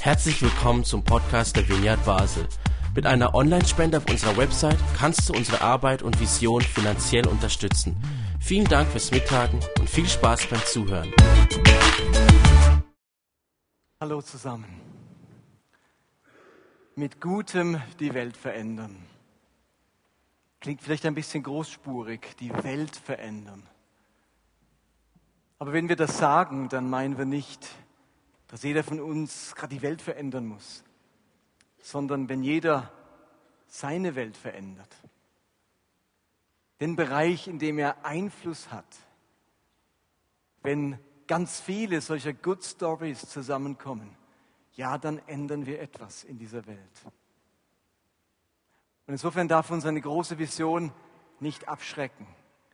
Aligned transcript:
Herzlich 0.00 0.40
willkommen 0.42 0.84
zum 0.84 1.02
Podcast 1.02 1.56
der 1.56 1.68
Vineyard 1.68 2.04
Basel. 2.04 2.48
Mit 2.94 3.06
einer 3.06 3.34
Online-Spende 3.34 3.98
auf 3.98 4.08
unserer 4.08 4.36
Website 4.36 4.78
kannst 4.96 5.28
du 5.28 5.34
unsere 5.34 5.60
Arbeit 5.60 6.02
und 6.02 6.18
Vision 6.20 6.62
finanziell 6.62 7.26
unterstützen. 7.26 7.96
Vielen 8.40 8.66
Dank 8.66 8.88
fürs 8.88 9.10
Mittagen 9.10 9.60
und 9.78 9.90
viel 9.90 10.06
Spaß 10.06 10.46
beim 10.46 10.64
Zuhören. 10.64 11.12
Hallo 14.00 14.22
zusammen. 14.22 14.80
Mit 16.94 17.20
Gutem 17.20 17.82
die 17.98 18.14
Welt 18.14 18.36
verändern. 18.36 18.96
Klingt 20.60 20.80
vielleicht 20.80 21.06
ein 21.06 21.14
bisschen 21.14 21.42
großspurig, 21.42 22.36
die 22.40 22.52
Welt 22.62 22.96
verändern. 22.96 23.62
Aber 25.58 25.72
wenn 25.72 25.88
wir 25.88 25.96
das 25.96 26.18
sagen, 26.18 26.68
dann 26.68 26.88
meinen 26.88 27.18
wir 27.18 27.24
nicht, 27.24 27.68
dass 28.56 28.62
jeder 28.62 28.82
von 28.82 29.00
uns 29.00 29.54
gerade 29.54 29.74
die 29.74 29.82
Welt 29.82 30.00
verändern 30.00 30.46
muss, 30.46 30.82
sondern 31.76 32.30
wenn 32.30 32.42
jeder 32.42 32.90
seine 33.66 34.14
Welt 34.14 34.34
verändert, 34.34 34.88
den 36.80 36.96
Bereich, 36.96 37.48
in 37.48 37.58
dem 37.58 37.78
er 37.78 38.02
Einfluss 38.06 38.72
hat, 38.72 38.86
wenn 40.62 40.98
ganz 41.26 41.60
viele 41.60 42.00
solcher 42.00 42.32
Good 42.32 42.64
Stories 42.64 43.28
zusammenkommen, 43.28 44.16
ja, 44.72 44.96
dann 44.96 45.18
ändern 45.26 45.66
wir 45.66 45.78
etwas 45.78 46.24
in 46.24 46.38
dieser 46.38 46.66
Welt. 46.66 47.02
Und 49.06 49.12
insofern 49.12 49.48
darf 49.48 49.70
uns 49.70 49.84
eine 49.84 50.00
große 50.00 50.38
Vision 50.38 50.94
nicht 51.40 51.68
abschrecken, 51.68 52.26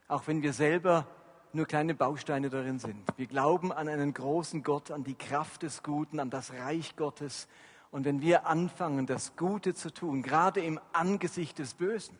auch 0.07 0.29
wenn 0.29 0.43
wir 0.43 0.53
selber 0.53 1.09
nur 1.55 1.67
kleine 1.67 1.95
Bausteine 1.95 2.51
darin 2.51 2.79
sind. 2.79 3.03
Wir 3.17 3.27
glauben 3.27 3.73
an 3.73 3.89
einen 3.89 4.15
großen 4.15 4.63
Gott, 4.63 4.91
an 4.91 5.05
die 5.05 5.15
Kraft 5.15 5.63
des 5.63 5.83
Guten, 5.83 6.21
an 6.21 6.31
das 6.31 6.53
Reich 6.53 6.97
Gottes. 6.97 7.49
Und 7.91 8.05
wenn 8.05 8.21
wir 8.21 8.47
anfangen, 8.47 9.07
das 9.07 9.37
Gute 9.37 9.75
zu 9.75 9.93
tun, 9.93 10.23
gerade 10.23 10.61
im 10.61 10.81
Angesicht 10.93 11.59
des 11.59 11.75
Bösen, 11.75 12.19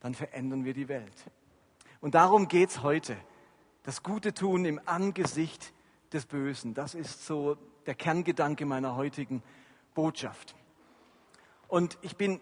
dann 0.00 0.14
verändern 0.14 0.64
wir 0.64 0.74
die 0.74 0.88
Welt. 0.88 1.30
Und 2.00 2.14
darum 2.14 2.48
geht 2.48 2.70
es 2.70 2.82
heute. 2.82 3.16
Das 3.82 4.02
Gute 4.02 4.34
tun 4.34 4.64
im 4.64 4.80
Angesicht 4.84 5.72
des 6.12 6.26
Bösen. 6.26 6.74
Das 6.74 6.94
ist 6.94 7.24
so 7.24 7.56
der 7.86 7.94
Kerngedanke 7.94 8.66
meiner 8.66 8.96
heutigen 8.96 9.42
Botschaft. 9.94 10.54
Und 11.68 11.98
ich 12.02 12.16
bin 12.16 12.40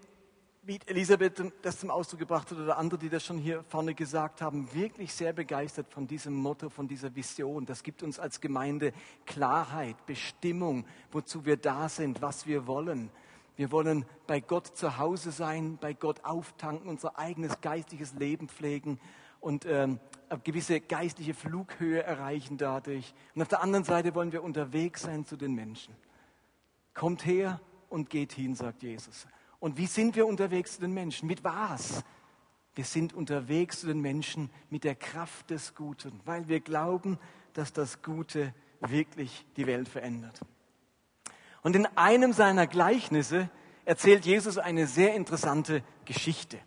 wie 0.65 0.79
Elisabeth 0.87 1.43
das 1.63 1.81
zum 1.81 1.91
Ausdruck 1.91 2.21
gebracht 2.21 2.51
hat 2.51 2.59
oder 2.59 2.79
andere, 2.79 2.99
die 2.99 3.09
das 3.09 3.25
schon 3.25 3.37
hier 3.37 3.65
vorne 3.65 3.95
gesagt 3.95 4.41
haben, 4.41 4.73
wirklich 4.73 5.13
sehr 5.13 5.33
begeistert 5.33 5.89
von 5.89 6.07
diesem 6.07 6.35
Motto, 6.35 6.71
von 6.71 6.87
dieser 6.87 7.15
Vision. 7.17 7.67
Das 7.67 7.83
gibt 7.83 8.05
uns 8.05 8.21
als 8.21 8.41
Gemeinde 8.41 8.93
Klarheit, 9.27 10.07
Bestimmung, 10.07 10.87
wozu 11.11 11.45
wir 11.45 11.57
da 11.57 11.89
sind, 11.89 12.23
was 12.23 12.47
wir 12.47 12.69
wollen. 12.69 13.11
Wir 13.57 13.73
wollen 13.73 14.05
bei 14.29 14.41
Gott 14.41 14.69
zu 14.69 14.99
Hause 14.99 15.33
sein, 15.33 15.79
bei 15.81 15.95
Gott 15.95 16.25
auftanken, 16.25 16.89
unser 16.89 17.19
eigenes 17.19 17.61
geistliches 17.61 18.15
Leben 18.15 18.49
pflegen 18.49 19.01
und 19.41 19.67
ähm, 19.67 19.99
eine 20.29 20.39
gewisse 20.41 20.81
geistliche 20.81 21.35
Flughöhe 21.35 22.05
erreichen 22.05 22.57
dadurch. 22.57 23.13
Und 23.35 23.43
auf 23.43 23.49
der 23.49 23.63
anderen 23.63 23.85
Seite 23.85 24.15
wollen 24.15 24.31
wir 24.31 24.45
unterwegs 24.45 25.03
sein 25.03 25.27
zu 25.27 25.37
den 25.37 25.55
Menschen. 25.55 25.95
Kommt 26.95 27.27
her 27.27 27.61
und 27.89 28.11
geht 28.11 28.33
hin, 28.33 28.55
sagt 28.55 28.85
Jesus. 28.85 29.27
Und 29.63 29.77
wie 29.77 29.87
sind 29.87 30.17
wir 30.17 30.27
unterwegs 30.27 30.75
zu 30.75 30.81
den 30.81 30.93
Menschen? 30.93 31.29
Mit 31.29 31.45
was? 31.45 32.03
Wir 32.75 32.85
sind 32.85 33.13
unterwegs 33.13 33.79
zu 33.79 33.87
den 33.87 34.01
Menschen 34.01 34.51
mit 34.71 34.83
der 34.83 34.97
Kraft 34.97 35.51
des 35.51 35.77
Guten, 35.77 36.19
weil 36.25 36.49
wir 36.49 36.59
glauben, 36.59 37.17
dass 37.53 37.73
das 37.73 38.03
Gute 38.03 38.53
wirklich 38.81 39.47
die 39.57 39.69
Welt 39.69 39.89
verändert. 39.89 40.41
Und 41.63 41.77
in 41.77 41.87
einem 41.97 42.33
seiner 42.33 42.67
Gleichnisse 42.67 43.49
erzählt 43.85 44.27
Jesus 44.27 44.59
eine 44.59 44.89
sehr 44.89 45.15
interessante 45.15 45.85
Geschichte. 46.07 46.59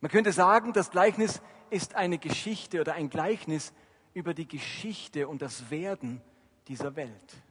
Man 0.00 0.10
könnte 0.10 0.32
sagen, 0.32 0.72
das 0.72 0.90
Gleichnis 0.90 1.40
ist 1.70 1.94
eine 1.94 2.18
Geschichte 2.18 2.80
oder 2.80 2.94
ein 2.94 3.10
Gleichnis 3.10 3.72
über 4.12 4.34
die 4.34 4.48
Geschichte 4.48 5.28
und 5.28 5.40
das 5.40 5.70
Werden 5.70 6.20
dieser 6.66 6.96
Welt. 6.96 7.44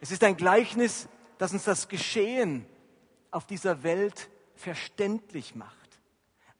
Es 0.00 0.12
ist 0.12 0.22
ein 0.22 0.36
Gleichnis 0.36 1.08
das 1.40 1.54
uns 1.54 1.64
das 1.64 1.88
Geschehen 1.88 2.66
auf 3.30 3.46
dieser 3.46 3.82
Welt 3.82 4.28
verständlich 4.56 5.54
macht. 5.54 5.98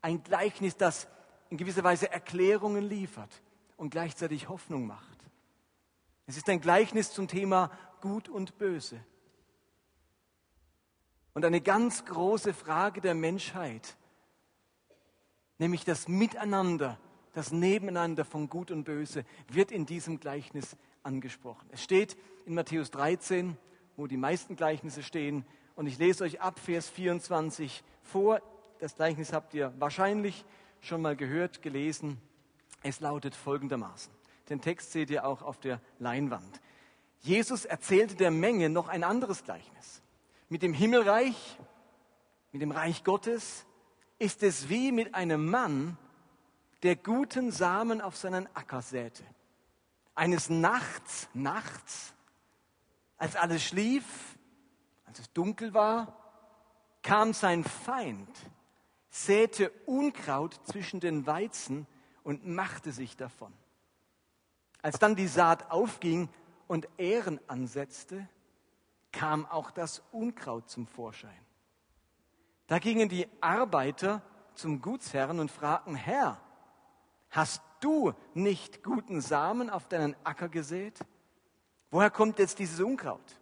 Ein 0.00 0.22
Gleichnis, 0.22 0.78
das 0.78 1.06
in 1.50 1.58
gewisser 1.58 1.84
Weise 1.84 2.10
Erklärungen 2.10 2.88
liefert 2.88 3.42
und 3.76 3.90
gleichzeitig 3.90 4.48
Hoffnung 4.48 4.86
macht. 4.86 5.19
Es 6.26 6.38
ist 6.38 6.48
ein 6.48 6.62
Gleichnis 6.62 7.12
zum 7.12 7.28
Thema 7.28 7.70
Gut 8.00 8.30
und 8.30 8.56
Böse. 8.56 9.04
Und 11.34 11.44
eine 11.44 11.60
ganz 11.60 12.06
große 12.06 12.54
Frage 12.54 13.02
der 13.02 13.14
Menschheit, 13.14 13.98
nämlich 15.58 15.84
das 15.84 16.08
Miteinander, 16.08 16.98
das 17.34 17.52
Nebeneinander 17.52 18.24
von 18.24 18.48
Gut 18.48 18.70
und 18.70 18.84
Böse, 18.84 19.26
wird 19.48 19.72
in 19.72 19.84
diesem 19.84 20.20
Gleichnis 20.20 20.74
angesprochen. 21.02 21.69
Es 21.70 21.82
steht 21.82 22.16
in 22.46 22.54
Matthäus 22.54 22.90
13, 22.92 23.58
wo 24.00 24.06
die 24.06 24.16
meisten 24.16 24.56
Gleichnisse 24.56 25.03
stehen. 25.03 25.44
Und 25.77 25.87
ich 25.87 25.99
lese 25.99 26.25
euch 26.25 26.41
ab 26.41 26.59
Vers 26.59 26.88
24 26.88 27.84
vor. 28.03 28.41
Das 28.78 28.97
Gleichnis 28.97 29.34
habt 29.34 29.53
ihr 29.53 29.75
wahrscheinlich 29.78 30.47
schon 30.81 31.03
mal 31.03 31.16
gehört, 31.16 31.61
gelesen. 31.61 32.19
Es 32.83 33.00
lautet 33.00 33.37
folgendermaßen. 33.37 34.11
Den 34.49 34.62
Text 34.62 34.93
seht 34.93 35.11
ihr 35.11 35.27
auch 35.27 35.43
auf 35.43 35.59
der 35.59 35.83
Leinwand. 35.99 36.62
Jesus 37.21 37.66
erzählte 37.66 38.15
der 38.16 38.31
Menge 38.31 38.71
noch 38.71 38.88
ein 38.88 39.05
anderes 39.05 39.44
Gleichnis. 39.44 40.00
Mit 40.49 40.62
dem 40.62 40.72
Himmelreich, 40.72 41.59
mit 42.53 42.62
dem 42.62 42.71
Reich 42.71 43.05
Gottes, 43.05 43.67
ist 44.19 44.43
es 44.43 44.71
wie 44.71 44.93
mit 44.93 45.15
einem 45.15 45.44
Mann, 45.50 45.99
der 46.84 46.97
guten 46.97 47.53
Samen 47.53 48.00
auf 48.00 48.17
seinen 48.17 48.49
Acker 48.56 48.81
säte. 48.81 49.25
Eines 50.15 50.49
Nachts, 50.49 51.28
nachts, 51.34 52.15
als 53.20 53.36
alles 53.36 53.62
schlief, 53.62 54.38
als 55.04 55.20
es 55.20 55.32
dunkel 55.32 55.75
war, 55.75 56.16
kam 57.03 57.34
sein 57.34 57.64
Feind, 57.64 58.28
säte 59.10 59.70
Unkraut 59.84 60.58
zwischen 60.64 61.00
den 61.00 61.26
Weizen 61.26 61.86
und 62.25 62.47
machte 62.47 62.92
sich 62.92 63.16
davon. 63.16 63.53
Als 64.81 64.98
dann 64.98 65.16
die 65.16 65.26
Saat 65.26 65.70
aufging 65.70 66.31
und 66.66 66.88
Ähren 66.97 67.38
ansetzte, 67.47 68.26
kam 69.12 69.44
auch 69.44 69.70
das 69.70 70.02
Unkraut 70.12 70.70
zum 70.70 70.87
Vorschein. 70.87 71.44
Da 72.69 72.78
gingen 72.78 73.10
die 73.10 73.28
Arbeiter 73.42 74.22
zum 74.54 74.81
Gutsherrn 74.81 75.41
und 75.41 75.50
fragten, 75.50 75.94
Herr, 75.94 76.41
hast 77.28 77.60
du 77.81 78.14
nicht 78.32 78.82
guten 78.82 79.20
Samen 79.20 79.69
auf 79.69 79.88
deinen 79.88 80.16
Acker 80.25 80.48
gesät? 80.48 81.00
Woher 81.90 82.10
kommt 82.10 82.38
jetzt 82.38 82.58
dieses 82.58 82.80
Unkraut? 82.80 83.40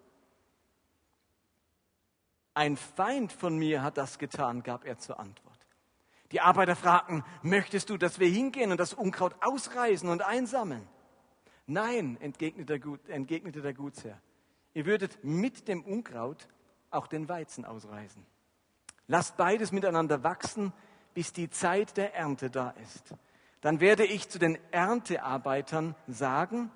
Ein 2.54 2.76
Feind 2.76 3.32
von 3.32 3.56
mir 3.56 3.82
hat 3.82 3.98
das 3.98 4.19
getan, 4.19 4.62
gab 4.62 4.84
er 4.84 4.98
zur 4.98 5.20
Antwort. 5.20 5.59
Die 6.32 6.41
Arbeiter 6.41 6.76
fragten, 6.76 7.25
möchtest 7.42 7.88
du, 7.88 7.97
dass 7.97 8.19
wir 8.19 8.28
hingehen 8.28 8.70
und 8.70 8.78
das 8.78 8.94
Unkraut 8.94 9.34
ausreißen 9.41 10.09
und 10.09 10.22
einsammeln? 10.22 10.86
Nein, 11.66 12.16
entgegnete 12.20 12.78
der, 12.78 13.14
entgegnete 13.14 13.62
der 13.62 13.75
Gutsherr. 13.75 14.20
Ihr 14.75 14.86
würdet 14.86 15.22
mit 15.22 15.69
dem 15.69 15.84
Unkraut 15.84 16.48
auch 16.91 17.06
den 17.06 17.28
Weizen 17.28 17.65
ausreißen. 17.65 18.25
Lasst 19.06 19.36
beides 19.36 19.72
miteinander 19.72 20.22
wachsen, 20.22 20.72
bis 21.15 21.32
die 21.32 21.50
Zeit 21.50 21.97
der 21.97 22.15
Ernte 22.15 22.50
da 22.50 22.70
ist. 22.82 23.15
Dann 23.60 23.80
werde 23.80 24.04
ich 24.04 24.28
zu 24.28 24.38
den 24.38 24.59
Erntearbeitern 24.70 25.94
sagen, 26.06 26.70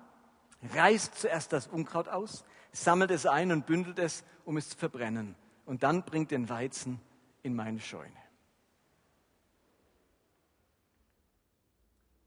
reißt 0.73 1.15
zuerst 1.15 1.53
das 1.53 1.67
Unkraut 1.67 2.07
aus, 2.07 2.45
sammelt 2.71 3.11
es 3.11 3.25
ein 3.25 3.51
und 3.51 3.65
bündelt 3.65 3.99
es, 3.99 4.23
um 4.45 4.57
es 4.57 4.69
zu 4.69 4.77
verbrennen. 4.77 5.35
Und 5.65 5.83
dann 5.83 6.03
bringt 6.03 6.31
den 6.31 6.49
Weizen 6.49 6.99
in 7.41 7.55
meine 7.55 7.79
Scheune. 7.79 8.11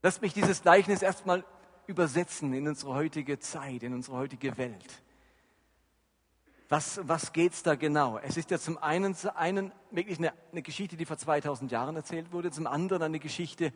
Lasst 0.01 0.21
mich 0.21 0.33
dieses 0.33 0.61
Gleichnis 0.61 1.01
erstmal 1.01 1.43
übersetzen 1.87 2.53
in 2.53 2.67
unsere 2.67 2.93
heutige 2.93 3.39
Zeit, 3.39 3.83
in 3.83 3.93
unsere 3.93 4.17
heutige 4.17 4.57
Welt. 4.57 5.03
Was, 6.69 6.99
was 7.03 7.31
geht 7.31 7.53
es 7.53 7.63
da 7.63 7.75
genau? 7.75 8.17
Es 8.17 8.35
ist 8.35 8.51
ja 8.51 8.59
zum 8.59 8.77
einen, 8.77 9.15
zum 9.15 9.31
einen 9.35 9.71
wirklich 9.89 10.17
eine, 10.17 10.33
eine 10.51 10.61
Geschichte, 10.61 10.97
die 10.97 11.05
vor 11.05 11.17
2000 11.17 11.71
Jahren 11.71 11.95
erzählt 11.95 12.33
wurde, 12.33 12.51
zum 12.51 12.67
anderen 12.67 13.03
eine 13.03 13.19
Geschichte, 13.19 13.71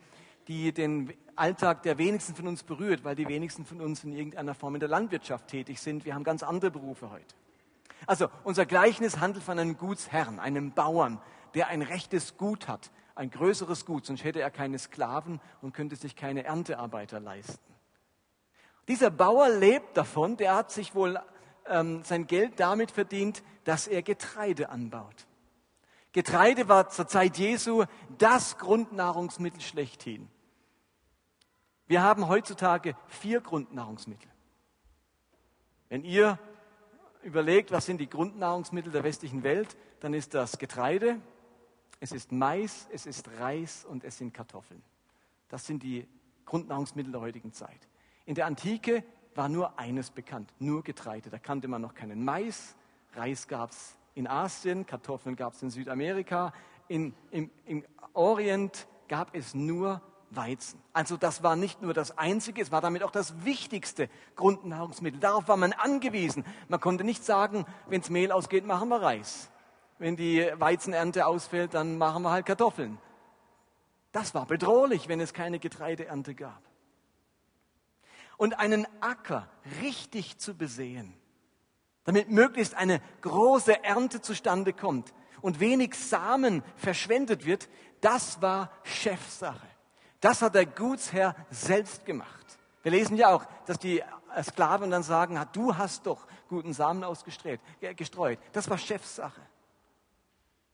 die 0.48 0.72
den 0.72 1.12
Alltag 1.36 1.82
der 1.82 1.98
wenigsten 1.98 2.34
von 2.34 2.48
uns 2.48 2.62
berührt, 2.62 3.04
weil 3.04 3.14
die 3.14 3.28
wenigsten 3.28 3.64
von 3.64 3.80
uns 3.80 4.04
in 4.04 4.12
irgendeiner 4.12 4.54
Form 4.54 4.74
in 4.74 4.80
der 4.80 4.88
Landwirtschaft 4.88 5.48
tätig 5.48 5.80
sind. 5.80 6.04
Wir 6.04 6.14
haben 6.14 6.24
ganz 6.24 6.42
andere 6.42 6.70
Berufe 6.70 7.10
heute. 7.10 7.34
Also 8.06 8.28
unser 8.44 8.66
Gleichnis 8.66 9.20
handelt 9.20 9.44
von 9.44 9.58
einem 9.58 9.78
Gutsherrn, 9.78 10.38
einem 10.38 10.72
Bauern, 10.72 11.20
der 11.54 11.68
ein 11.68 11.82
rechtes 11.82 12.36
Gut 12.36 12.68
hat, 12.68 12.90
ein 13.14 13.30
größeres 13.30 13.86
Gut, 13.86 14.06
sonst 14.06 14.24
hätte 14.24 14.40
er 14.40 14.50
keine 14.50 14.78
Sklaven 14.78 15.40
und 15.60 15.74
könnte 15.74 15.96
sich 15.96 16.16
keine 16.16 16.44
Erntearbeiter 16.44 17.20
leisten. 17.20 17.72
Dieser 18.88 19.10
Bauer 19.10 19.48
lebt 19.48 19.96
davon, 19.96 20.36
der 20.36 20.56
hat 20.56 20.72
sich 20.72 20.94
wohl 20.94 21.20
ähm, 21.68 22.02
sein 22.04 22.26
Geld 22.26 22.58
damit 22.58 22.90
verdient, 22.90 23.42
dass 23.64 23.86
er 23.86 24.02
Getreide 24.02 24.70
anbaut. 24.70 25.26
Getreide 26.12 26.68
war 26.68 26.88
zur 26.88 27.08
Zeit 27.08 27.38
Jesu 27.38 27.84
das 28.18 28.58
Grundnahrungsmittel 28.58 29.60
schlechthin. 29.60 30.28
Wir 31.86 32.02
haben 32.02 32.28
heutzutage 32.28 32.96
vier 33.06 33.40
Grundnahrungsmittel. 33.40 34.30
Wenn 35.88 36.04
ihr 36.04 36.38
überlegt, 37.22 37.70
was 37.70 37.86
sind 37.86 37.98
die 37.98 38.08
Grundnahrungsmittel 38.08 38.92
der 38.92 39.04
westlichen 39.04 39.42
Welt, 39.42 39.76
dann 40.00 40.14
ist 40.14 40.34
das 40.34 40.58
Getreide, 40.58 41.20
es 42.00 42.12
ist 42.12 42.32
Mais, 42.32 42.88
es 42.92 43.06
ist 43.06 43.28
Reis 43.38 43.84
und 43.84 44.04
es 44.04 44.18
sind 44.18 44.34
Kartoffeln. 44.34 44.82
Das 45.48 45.66
sind 45.66 45.82
die 45.82 46.08
Grundnahrungsmittel 46.46 47.12
der 47.12 47.20
heutigen 47.20 47.52
Zeit. 47.52 47.88
In 48.24 48.34
der 48.34 48.46
Antike 48.46 49.04
war 49.34 49.48
nur 49.48 49.78
eines 49.78 50.10
bekannt, 50.10 50.52
nur 50.58 50.82
Getreide. 50.82 51.30
Da 51.30 51.38
kannte 51.38 51.68
man 51.68 51.80
noch 51.80 51.94
keinen 51.94 52.24
Mais. 52.24 52.74
Reis 53.14 53.46
gab 53.46 53.70
es 53.70 53.96
in 54.14 54.26
Asien, 54.26 54.86
Kartoffeln 54.86 55.36
gab 55.36 55.54
es 55.54 55.62
in 55.62 55.70
Südamerika. 55.70 56.52
In, 56.88 57.14
im, 57.30 57.50
Im 57.64 57.84
Orient 58.12 58.86
gab 59.08 59.34
es 59.34 59.54
nur 59.54 60.02
Weizen. 60.30 60.80
Also 60.92 61.16
das 61.16 61.42
war 61.42 61.56
nicht 61.56 61.82
nur 61.82 61.94
das 61.94 62.16
Einzige, 62.18 62.62
es 62.62 62.72
war 62.72 62.80
damit 62.80 63.02
auch 63.02 63.10
das 63.10 63.44
wichtigste 63.44 64.08
Grundnahrungsmittel. 64.36 65.20
Darauf 65.20 65.48
war 65.48 65.56
man 65.56 65.72
angewiesen. 65.72 66.44
Man 66.68 66.80
konnte 66.80 67.04
nicht 67.04 67.24
sagen, 67.24 67.66
wenn 67.88 68.00
es 68.00 68.10
Mehl 68.10 68.32
ausgeht, 68.32 68.66
machen 68.66 68.88
wir 68.88 69.02
Reis. 69.02 69.50
Wenn 69.98 70.16
die 70.16 70.50
Weizenernte 70.56 71.26
ausfällt, 71.26 71.74
dann 71.74 71.98
machen 71.98 72.22
wir 72.22 72.30
halt 72.30 72.46
Kartoffeln. 72.46 72.98
Das 74.10 74.34
war 74.34 74.46
bedrohlich, 74.46 75.08
wenn 75.08 75.20
es 75.20 75.32
keine 75.32 75.58
Getreideernte 75.58 76.34
gab. 76.34 76.62
Und 78.36 78.58
einen 78.58 78.86
Acker 79.00 79.48
richtig 79.80 80.38
zu 80.38 80.54
besehen, 80.54 81.14
damit 82.04 82.30
möglichst 82.30 82.74
eine 82.74 83.00
große 83.20 83.84
Ernte 83.84 84.20
zustande 84.20 84.72
kommt 84.72 85.12
und 85.40 85.60
wenig 85.60 85.94
Samen 85.94 86.62
verschwendet 86.76 87.46
wird, 87.46 87.68
das 88.00 88.40
war 88.42 88.70
Chefsache. 88.82 89.66
Das 90.20 90.42
hat 90.42 90.54
der 90.54 90.66
Gutsherr 90.66 91.34
selbst 91.50 92.04
gemacht. 92.04 92.58
Wir 92.82 92.92
lesen 92.92 93.16
ja 93.16 93.28
auch, 93.28 93.44
dass 93.66 93.78
die 93.78 94.02
Sklaven 94.42 94.90
dann 94.90 95.02
sagen, 95.02 95.40
du 95.52 95.76
hast 95.76 96.06
doch 96.06 96.26
guten 96.48 96.72
Samen 96.72 97.04
ausgestreut. 97.04 97.60
Das 98.52 98.68
war 98.68 98.78
Chefsache. 98.78 99.40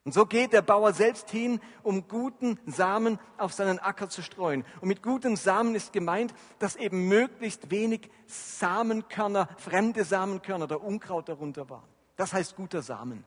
Und 0.08 0.14
so 0.14 0.24
geht 0.24 0.54
der 0.54 0.62
Bauer 0.62 0.94
selbst 0.94 1.28
hin, 1.28 1.60
um 1.82 2.08
guten 2.08 2.58
Samen 2.64 3.18
auf 3.36 3.52
seinen 3.52 3.78
Acker 3.78 4.08
zu 4.08 4.22
streuen. 4.22 4.64
Und 4.80 4.88
mit 4.88 5.02
guten 5.02 5.36
Samen 5.36 5.74
ist 5.74 5.92
gemeint, 5.92 6.32
dass 6.60 6.76
eben 6.76 7.08
möglichst 7.08 7.70
wenig 7.70 8.08
Samenkörner, 8.26 9.50
fremde 9.58 10.04
Samenkörner 10.04 10.64
oder 10.64 10.82
Unkraut 10.82 11.28
darunter 11.28 11.68
waren. 11.68 11.86
Das 12.16 12.32
heißt 12.32 12.56
guter 12.56 12.80
Samen. 12.80 13.22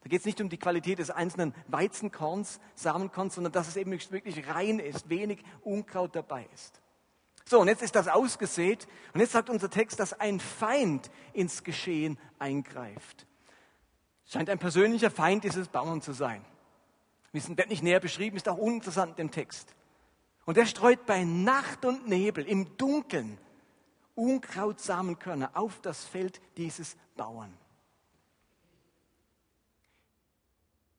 Da 0.00 0.08
geht 0.08 0.18
es 0.18 0.26
nicht 0.26 0.40
um 0.40 0.48
die 0.48 0.58
Qualität 0.58 0.98
des 0.98 1.12
einzelnen 1.12 1.54
Weizenkorns, 1.68 2.58
Samenkorns, 2.74 3.36
sondern 3.36 3.52
dass 3.52 3.68
es 3.68 3.76
eben 3.76 3.92
wirklich 3.92 4.48
rein 4.48 4.80
ist, 4.80 5.08
wenig 5.08 5.44
Unkraut 5.62 6.16
dabei 6.16 6.48
ist. 6.52 6.82
So, 7.44 7.60
und 7.60 7.68
jetzt 7.68 7.82
ist 7.82 7.94
das 7.94 8.08
ausgesät. 8.08 8.88
Und 9.14 9.20
jetzt 9.20 9.30
sagt 9.30 9.48
unser 9.48 9.70
Text, 9.70 10.00
dass 10.00 10.12
ein 10.12 10.40
Feind 10.40 11.08
ins 11.34 11.62
Geschehen 11.62 12.18
eingreift. 12.40 13.28
Scheint 14.36 14.50
ein 14.50 14.58
persönlicher 14.58 15.10
Feind 15.10 15.44
dieses 15.44 15.68
Bauern 15.68 16.02
zu 16.02 16.12
sein. 16.12 16.44
Wissen, 17.32 17.56
wird 17.56 17.68
nicht 17.68 17.82
näher 17.82 18.00
beschrieben, 18.00 18.36
ist 18.36 18.48
auch 18.48 18.58
uninteressant 18.58 19.18
im 19.18 19.30
Text. 19.30 19.74
Und 20.44 20.56
er 20.56 20.66
streut 20.66 21.06
bei 21.06 21.24
Nacht 21.24 21.84
und 21.84 22.08
Nebel 22.08 22.46
im 22.46 22.76
Dunkeln 22.76 23.38
Unkrautsamenkörner 24.14 25.50
auf 25.54 25.80
das 25.80 26.04
Feld 26.04 26.40
dieses 26.56 26.96
Bauern. 27.16 27.56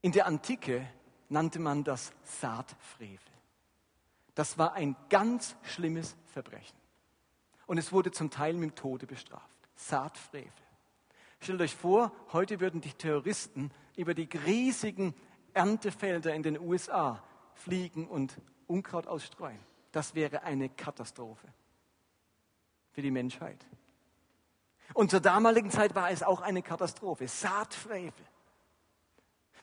In 0.01 0.11
der 0.11 0.27
Antike 0.27 0.87
nannte 1.29 1.59
man 1.59 1.83
das 1.83 2.13
Saatfrevel. 2.23 3.19
Das 4.35 4.57
war 4.57 4.73
ein 4.73 4.95
ganz 5.09 5.55
schlimmes 5.63 6.15
Verbrechen. 6.31 6.77
Und 7.65 7.79
es 7.79 7.91
wurde 7.91 8.11
zum 8.11 8.29
Teil 8.29 8.53
mit 8.53 8.71
dem 8.71 8.75
Tode 8.75 9.07
bestraft. 9.07 9.45
Saatfrevel. 9.75 10.51
Stellt 11.39 11.61
euch 11.61 11.75
vor, 11.75 12.11
heute 12.33 12.59
würden 12.59 12.81
die 12.81 12.93
Terroristen 12.93 13.71
über 13.95 14.13
die 14.13 14.29
riesigen 14.45 15.13
Erntefelder 15.53 16.33
in 16.33 16.43
den 16.43 16.59
USA 16.59 17.23
fliegen 17.53 18.07
und 18.07 18.39
Unkraut 18.67 19.07
ausstreuen. 19.07 19.59
Das 19.91 20.15
wäre 20.15 20.43
eine 20.43 20.69
Katastrophe 20.69 21.47
für 22.91 23.01
die 23.01 23.11
Menschheit. 23.11 23.65
Und 24.93 25.11
zur 25.11 25.19
damaligen 25.19 25.71
Zeit 25.71 25.95
war 25.95 26.11
es 26.11 26.23
auch 26.23 26.41
eine 26.41 26.61
Katastrophe. 26.61 27.27
Saatfrevel. 27.27 28.13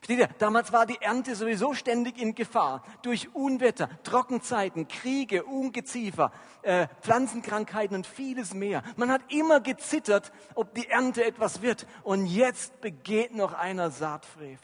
Versteht 0.05 0.19
ihr? 0.19 0.35
Damals 0.37 0.71
war 0.71 0.85
die 0.85 1.01
Ernte 1.01 1.33
sowieso 1.33 1.73
ständig 1.73 2.21
in 2.21 2.35
Gefahr. 2.35 2.83
Durch 3.01 3.33
Unwetter, 3.33 3.89
Trockenzeiten, 4.03 4.87
Kriege, 4.87 5.43
Ungeziefer, 5.43 6.31
äh, 6.61 6.87
Pflanzenkrankheiten 7.01 7.95
und 7.95 8.05
vieles 8.05 8.53
mehr. 8.53 8.83
Man 8.97 9.09
hat 9.09 9.21
immer 9.29 9.61
gezittert, 9.61 10.31
ob 10.53 10.75
die 10.75 10.87
Ernte 10.89 11.25
etwas 11.25 11.63
wird. 11.63 11.87
Und 12.03 12.27
jetzt 12.27 12.81
begeht 12.81 13.33
noch 13.33 13.53
einer 13.53 13.89
Saatfrevel. 13.89 14.59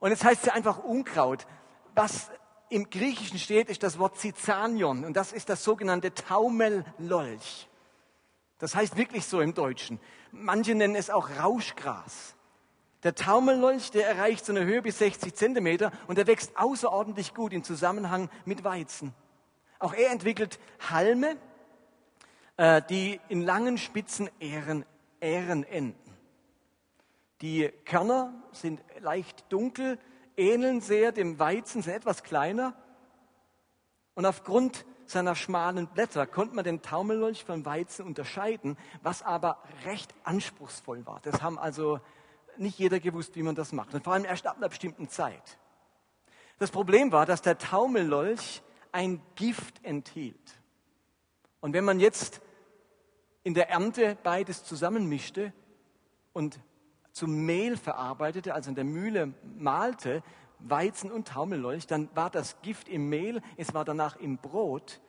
Und 0.00 0.12
jetzt 0.12 0.24
heißt 0.24 0.40
es 0.40 0.46
ja 0.46 0.54
einfach 0.54 0.78
Unkraut. 0.78 1.46
Was 1.94 2.30
im 2.70 2.88
Griechischen 2.88 3.38
steht, 3.38 3.68
ist 3.68 3.82
das 3.82 3.98
Wort 3.98 4.16
Zizanion. 4.16 5.04
Und 5.04 5.14
das 5.14 5.34
ist 5.34 5.50
das 5.50 5.62
sogenannte 5.62 6.14
Taumellolch. 6.14 7.68
Das 8.56 8.74
heißt 8.74 8.96
wirklich 8.96 9.26
so 9.26 9.42
im 9.42 9.52
Deutschen. 9.52 10.00
Manche 10.32 10.74
nennen 10.74 10.94
es 10.94 11.10
auch 11.10 11.28
Rauschgras. 11.38 12.34
Der 13.04 13.14
Taumellolch, 13.14 13.92
der 13.92 14.08
erreicht 14.08 14.44
so 14.44 14.52
eine 14.52 14.64
Höhe 14.64 14.82
bis 14.82 14.98
60 14.98 15.34
Zentimeter 15.34 15.92
und 16.08 16.18
der 16.18 16.26
wächst 16.26 16.56
außerordentlich 16.56 17.32
gut 17.32 17.52
im 17.52 17.62
Zusammenhang 17.62 18.28
mit 18.44 18.64
Weizen. 18.64 19.14
Auch 19.78 19.94
er 19.94 20.10
entwickelt 20.10 20.58
Halme, 20.90 21.36
äh, 22.56 22.82
die 22.90 23.20
in 23.28 23.42
langen, 23.42 23.78
spitzen 23.78 24.28
Ähren, 24.40 24.84
Ähren 25.20 25.62
enden. 25.62 25.96
Die 27.40 27.70
Körner 27.84 28.34
sind 28.50 28.80
leicht 28.98 29.44
dunkel, 29.48 29.98
ähneln 30.36 30.80
sehr 30.80 31.12
dem 31.12 31.38
Weizen, 31.38 31.82
sind 31.82 31.94
etwas 31.94 32.24
kleiner. 32.24 32.74
Und 34.14 34.26
aufgrund 34.26 34.84
seiner 35.06 35.36
schmalen 35.36 35.86
Blätter 35.86 36.26
konnte 36.26 36.56
man 36.56 36.64
den 36.64 36.82
Taumellolch 36.82 37.44
vom 37.44 37.64
Weizen 37.64 38.04
unterscheiden, 38.04 38.76
was 39.02 39.22
aber 39.22 39.62
recht 39.84 40.12
anspruchsvoll 40.24 41.06
war. 41.06 41.20
Das 41.22 41.42
haben 41.42 41.60
also 41.60 42.00
nicht 42.58 42.78
jeder 42.78 43.00
gewusst, 43.00 43.36
wie 43.36 43.42
man 43.42 43.54
das 43.54 43.72
macht. 43.72 43.94
Und 43.94 44.04
vor 44.04 44.12
allem 44.12 44.24
erst 44.24 44.46
ab 44.46 44.56
einer 44.56 44.68
bestimmten 44.68 45.08
Zeit. 45.08 45.58
Das 46.58 46.70
Problem 46.70 47.12
war, 47.12 47.26
dass 47.26 47.42
der 47.42 47.58
Taumellolch 47.58 48.62
ein 48.92 49.20
Gift 49.36 49.84
enthielt. 49.84 50.60
Und 51.60 51.72
wenn 51.72 51.84
man 51.84 52.00
jetzt 52.00 52.40
in 53.44 53.54
der 53.54 53.70
Ernte 53.70 54.16
beides 54.22 54.64
zusammenmischte 54.64 55.52
und 56.32 56.60
zum 57.12 57.46
Mehl 57.46 57.76
verarbeitete, 57.76 58.54
also 58.54 58.70
in 58.70 58.74
der 58.74 58.84
Mühle 58.84 59.34
malte, 59.56 60.22
Weizen 60.58 61.10
und 61.10 61.28
Taumellolch, 61.28 61.86
dann 61.86 62.08
war 62.14 62.30
das 62.30 62.60
Gift 62.62 62.88
im 62.88 63.08
Mehl, 63.08 63.42
es 63.56 63.74
war 63.74 63.84
danach 63.84 64.16
im 64.16 64.38
Brot 64.38 65.00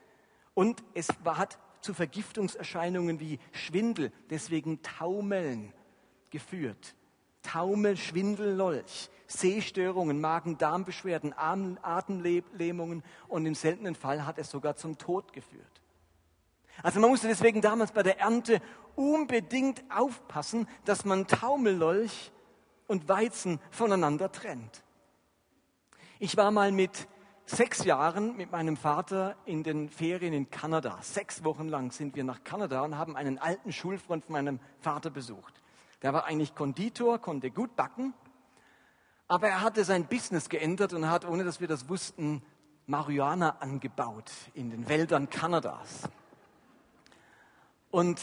und 0.53 0.84
es 0.94 1.08
war, 1.24 1.38
hat 1.38 1.60
zu 1.82 1.94
Vergiftungserscheinungen 1.94 3.20
wie 3.20 3.39
Schwindel, 3.51 4.12
deswegen 4.29 4.82
Taumeln 4.82 5.74
geführt. 6.29 6.96
Taumel, 7.51 7.98
Schwindel, 7.98 8.53
Lolch, 8.53 9.10
Sehstörungen, 9.25 10.22
Magen-Darm-Beschwerden, 10.22 11.34
Atemlähmungen 11.36 13.03
und 13.27 13.46
im 13.48 13.56
seltenen 13.56 13.96
Fall 13.96 14.25
hat 14.25 14.38
es 14.38 14.51
sogar 14.51 14.75
zum 14.75 15.00
Tod 15.00 15.34
geführt. 15.34 15.82
Also 16.84 17.00
man 17.00 17.10
musste 17.10 17.27
deswegen 17.27 17.62
damals 17.62 17.91
bei 17.91 18.03
der 18.03 18.20
Ernte 18.20 18.62
unbedingt 18.96 19.84
aufpassen, 19.89 20.68
dass 20.86 21.06
man 21.06 21.25
Taumellolch 21.25 22.32
und 22.88 23.10
Weizen 23.10 23.60
voneinander 23.72 24.32
trennt. 24.32 24.84
Ich 26.20 26.38
war 26.38 26.51
mal 26.51 26.72
mit 26.72 27.08
sechs 27.48 27.84
Jahren 27.84 28.38
mit 28.38 28.51
meinem 28.51 28.77
Vater 28.77 29.36
in 29.46 29.63
den 29.63 29.89
Ferien 29.89 30.34
in 30.34 30.51
Kanada. 30.51 31.00
Sechs 31.01 31.44
Wochen 31.44 31.68
lang 31.68 31.91
sind 31.91 32.15
wir 32.15 32.24
nach 32.24 32.44
Kanada 32.44 32.84
und 32.84 32.96
haben 32.96 33.15
einen 33.15 33.39
alten 33.39 33.72
Schulfreund 33.72 34.25
von 34.25 34.34
meinem 34.34 34.60
Vater 34.79 35.10
besucht. 35.10 35.59
Der 36.01 36.13
war 36.13 36.25
eigentlich 36.25 36.56
Konditor, 36.56 37.20
konnte 37.20 37.51
gut 37.51 37.75
backen, 37.75 38.13
aber 39.27 39.50
er 39.50 39.62
hatte 39.62 39.84
sein 39.84 40.06
Business 40.08 40.50
geändert 40.50 40.94
und 40.94 41.10
hat, 41.10 41.25
ohne 41.25 41.44
dass 41.44 41.60
wir 41.60 41.68
das 41.68 41.89
wussten, 41.89 42.41
Marihuana 42.88 43.58
angebaut 43.60 44.32
in 44.53 44.70
den 44.70 44.89
Wäldern 44.89 45.29
Kanadas. 45.29 46.10
Und 47.91 48.20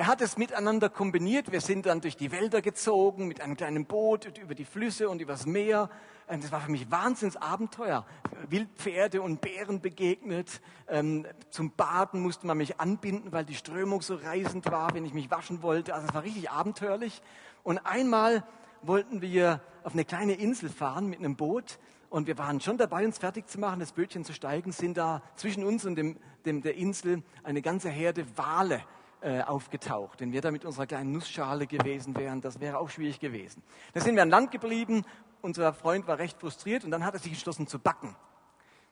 Er 0.00 0.06
hat 0.06 0.22
es 0.22 0.38
miteinander 0.38 0.88
kombiniert. 0.88 1.52
Wir 1.52 1.60
sind 1.60 1.84
dann 1.84 2.00
durch 2.00 2.16
die 2.16 2.32
Wälder 2.32 2.62
gezogen 2.62 3.28
mit 3.28 3.42
einem 3.42 3.54
kleinen 3.54 3.84
Boot 3.84 4.38
über 4.38 4.54
die 4.54 4.64
Flüsse 4.64 5.10
und 5.10 5.20
übers 5.20 5.44
Meer. 5.44 5.90
Ähm, 6.30 6.40
das 6.40 6.52
war 6.52 6.60
für 6.60 6.70
mich 6.70 6.90
Wahnsinnsabenteuer. 6.90 8.06
Wildpferde 8.48 9.20
und 9.20 9.40
Bären 9.40 9.80
begegnet. 9.80 10.60
Ähm, 10.88 11.26
zum 11.50 11.72
Baden 11.72 12.20
musste 12.20 12.46
man 12.46 12.56
mich 12.56 12.80
anbinden, 12.80 13.32
weil 13.32 13.44
die 13.44 13.54
Strömung 13.54 14.00
so 14.00 14.14
reißend 14.14 14.70
war, 14.70 14.94
wenn 14.94 15.04
ich 15.04 15.12
mich 15.12 15.30
waschen 15.30 15.62
wollte. 15.62 15.94
Also 15.94 16.06
es 16.08 16.14
war 16.14 16.22
richtig 16.22 16.50
abenteuerlich. 16.50 17.20
Und 17.64 17.78
einmal 17.78 18.44
wollten 18.82 19.20
wir 19.20 19.60
auf 19.82 19.92
eine 19.92 20.04
kleine 20.04 20.34
Insel 20.34 20.70
fahren 20.70 21.08
mit 21.08 21.18
einem 21.18 21.36
Boot. 21.36 21.78
Und 22.08 22.26
wir 22.26 22.38
waren 22.38 22.60
schon 22.60 22.78
dabei, 22.78 23.04
uns 23.04 23.18
fertig 23.18 23.48
zu 23.48 23.60
machen, 23.60 23.80
das 23.80 23.92
Bötchen 23.92 24.24
zu 24.24 24.32
steigen, 24.32 24.72
sind 24.72 24.96
da 24.96 25.22
zwischen 25.36 25.64
uns 25.64 25.84
und 25.84 25.94
dem, 25.96 26.16
dem 26.44 26.62
der 26.62 26.74
Insel 26.74 27.22
eine 27.44 27.62
ganze 27.62 27.88
Herde 27.88 28.26
Wale 28.36 28.82
äh, 29.20 29.42
aufgetaucht. 29.42 30.20
Wenn 30.20 30.32
wir 30.32 30.40
da 30.40 30.50
mit 30.50 30.64
unserer 30.64 30.86
kleinen 30.86 31.12
Nussschale 31.12 31.66
gewesen 31.66 32.16
wären, 32.16 32.40
das 32.40 32.58
wäre 32.58 32.78
auch 32.78 32.90
schwierig 32.90 33.20
gewesen. 33.20 33.62
Da 33.92 34.00
sind 34.00 34.16
wir 34.16 34.22
an 34.22 34.30
Land 34.30 34.50
geblieben. 34.50 35.04
Unser 35.42 35.72
Freund 35.72 36.06
war 36.06 36.18
recht 36.18 36.38
frustriert 36.38 36.84
und 36.84 36.90
dann 36.90 37.04
hat 37.04 37.14
er 37.14 37.20
sich 37.20 37.32
entschlossen 37.32 37.66
zu 37.66 37.78
backen. 37.78 38.14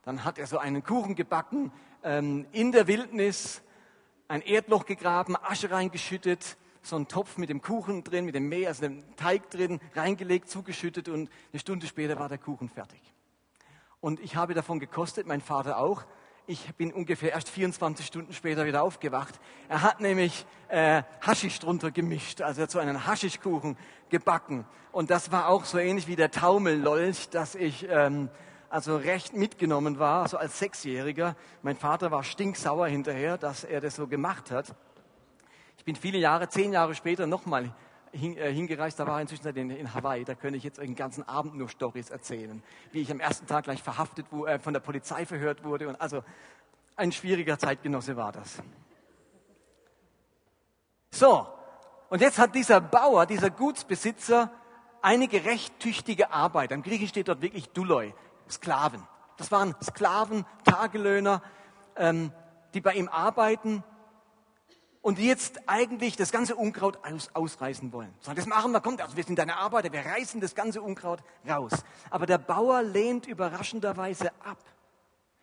Dann 0.03 0.25
hat 0.25 0.39
er 0.39 0.47
so 0.47 0.59
einen 0.59 0.83
Kuchen 0.83 1.15
gebacken 1.15 1.73
ähm, 2.03 2.47
in 2.53 2.73
der 2.73 2.87
Wildnis, 2.87 3.63
ein 4.29 4.43
Erdloch 4.43 4.87
gegraben, 4.87 5.37
Asche 5.37 5.71
reingeschüttet, 5.71 6.57
so 6.83 6.97
einen 6.97 7.09
Topf 7.09 7.37
mit 7.37 7.51
dem 7.51 7.61
Kuchen 7.61 8.05
drin, 8.05 8.25
mit 8.25 8.35
dem 8.35 8.49
Mehl, 8.49 8.67
also 8.67 8.83
dem 8.83 9.17
Teig 9.17 9.51
drin, 9.51 9.81
reingelegt, 9.95 10.49
zugeschüttet 10.49 11.09
und 11.09 11.31
eine 11.53 11.61
Stunde 11.61 11.87
später 11.87 12.19
war 12.19 12.29
der 12.29 12.39
Kuchen 12.39 12.69
fertig. 12.69 13.01
Und 14.01 14.21
ich 14.21 14.37
habe 14.37 14.55
davon 14.55 14.79
gekostet, 14.79 15.27
mein 15.27 15.41
Vater 15.41 15.79
auch. 15.79 16.05
Ich 16.51 16.75
bin 16.77 16.95
ungefähr 16.95 17.33
erst 17.33 17.51
24 17.51 18.07
Stunden 18.07 18.33
später 18.33 18.65
wieder 18.65 18.83
aufgewacht. 18.83 19.39
Er 19.69 19.83
hat 19.83 20.01
nämlich 20.01 20.47
äh, 20.69 21.03
Haschisch 21.21 21.59
drunter 21.59 21.91
gemischt, 21.91 22.41
also 22.41 22.63
hat 22.63 22.71
so 22.71 22.79
einen 22.79 23.07
Haschischkuchen 23.07 23.77
gebacken. 24.09 24.65
Und 24.91 25.11
das 25.11 25.31
war 25.31 25.49
auch 25.49 25.67
so 25.67 25.77
ähnlich 25.77 26.07
wie 26.09 26.17
der 26.17 26.31
Taumellolch, 26.31 27.29
dass 27.29 27.55
ich 27.55 27.87
ähm, 27.91 28.31
also 28.71 28.97
recht 28.97 29.35
mitgenommen 29.35 29.99
war, 29.99 30.27
so 30.27 30.39
als 30.39 30.59
Sechsjähriger. 30.59 31.37
Mein 31.61 31.77
Vater 31.77 32.11
war 32.11 32.25
stinksauer 32.25 32.87
hinterher, 32.87 33.37
dass 33.37 33.65
er 33.65 33.83
das 33.83 33.97
so 33.97 34.07
gemacht 34.07 34.51
hat. 34.51 34.75
Ich 35.77 35.85
bin 35.85 35.97
viele 35.97 36.17
Jahre, 36.17 36.49
zehn 36.49 36.73
Jahre 36.73 36.95
später 36.95 37.27
nochmal 37.27 37.75
hingereist, 38.13 38.99
da 38.99 39.07
war 39.07 39.23
ich 39.23 39.31
inzwischen 39.31 39.57
in, 39.57 39.95
Hawaii, 39.95 40.25
da 40.25 40.35
könnte 40.35 40.57
ich 40.57 40.65
jetzt 40.65 40.79
den 40.79 40.95
ganzen 40.95 41.29
Abend 41.29 41.55
nur 41.55 41.69
Stories 41.69 42.11
erzählen, 42.11 42.63
wie 42.93 43.01
ich 43.01 43.11
am 43.11 43.21
ersten 43.21 43.47
Tag 43.47 43.65
gleich 43.65 43.83
verhaftet, 43.83 44.27
wo, 44.31 44.47
äh, 44.47 44.59
von 44.59 44.73
der 44.73 44.81
Polizei 44.81 45.27
verhört 45.27 45.65
wurde. 45.65 45.89
Und 45.89 46.01
also 46.01 46.23
ein 46.97 47.13
schwieriger 47.13 47.59
Zeitgenosse 47.59 48.17
war 48.17 48.33
das. 48.33 48.63
So, 51.11 51.47
und 52.11 52.21
jetzt 52.21 52.39
hat 52.39 52.55
dieser 52.55 52.81
Bauer, 52.81 53.27
dieser 53.27 53.51
Gutsbesitzer 53.51 54.51
einige 55.03 55.45
recht 55.45 55.79
tüchtige 55.79 56.33
Arbeiter. 56.33 56.75
Im 56.75 56.83
Griechisch 56.83 57.11
steht 57.11 57.29
dort 57.29 57.43
wirklich 57.43 57.69
Duloi, 57.71 58.15
Sklaven. 58.49 59.03
Das 59.37 59.53
waren 59.53 59.75
Sklaven, 59.83 60.45
Tagelöhner, 60.65 61.43
ähm, 61.97 62.33
die 62.75 62.81
bei 62.81 62.95
ihm 62.95 63.09
arbeiten 63.09 63.85
und 65.03 65.19
die 65.19 65.27
jetzt 65.27 65.69
eigentlich 65.69 66.17
das 66.17 66.33
ganze 66.33 66.57
Unkraut 66.57 66.99
aus, 67.05 67.31
ausreißen 67.35 67.93
wollen. 67.93 68.13
Sagen, 68.21 68.37
das 68.37 68.47
machen 68.47 68.73
wir, 68.73 68.81
kommt, 68.81 69.01
also 69.01 69.17
wir 69.17 69.25
sind 69.25 69.39
deine 69.39 69.57
Arbeiter, 69.57 69.93
wir 69.93 70.05
reißen 70.05 70.41
das 70.41 70.55
ganze 70.55 70.83
Unkraut 70.83 71.23
raus. 71.49 71.73
Aber 72.11 72.27
der 72.27 72.39
Bauer 72.39 72.83
lehnt 72.83 73.27
überraschenderweise 73.27 74.31
ab. 74.45 74.59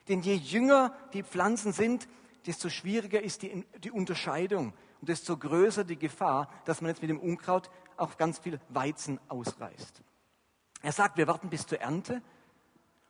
Denn 0.07 0.21
je 0.21 0.35
jünger 0.35 0.93
die 1.13 1.23
Pflanzen 1.23 1.71
sind, 1.73 2.07
desto 2.45 2.69
schwieriger 2.69 3.21
ist 3.21 3.41
die, 3.41 3.65
die 3.83 3.91
Unterscheidung 3.91 4.73
und 5.01 5.09
desto 5.09 5.37
größer 5.37 5.83
die 5.83 5.97
Gefahr, 5.97 6.49
dass 6.65 6.81
man 6.81 6.89
jetzt 6.89 7.01
mit 7.01 7.09
dem 7.09 7.19
Unkraut 7.19 7.69
auch 7.97 8.17
ganz 8.17 8.39
viel 8.39 8.59
Weizen 8.69 9.19
ausreißt. 9.29 10.01
Er 10.83 10.91
sagt, 10.91 11.17
wir 11.17 11.27
warten 11.27 11.49
bis 11.49 11.65
zur 11.65 11.81
Ernte 11.81 12.21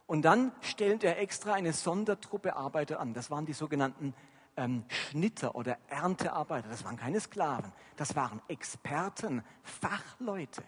und 0.08 0.22
dann 0.22 0.54
stellt 0.62 1.04
er 1.04 1.20
extra 1.20 1.54
eine 1.54 1.74
Sondertruppe 1.74 2.56
Arbeiter 2.56 3.00
an. 3.00 3.14
Das 3.14 3.32
waren 3.32 3.46
die 3.46 3.54
sogenannten 3.54 4.14
ähm, 4.58 4.84
Schnitter 4.88 5.56
oder 5.56 5.78
Erntearbeiter. 5.88 6.70
Das 6.70 6.84
waren 6.84 6.98
keine 6.98 7.20
Sklaven. 7.20 7.72
Das 7.96 8.16
waren 8.16 8.42
Experten, 8.48 9.44
Fachleute. 9.64 10.64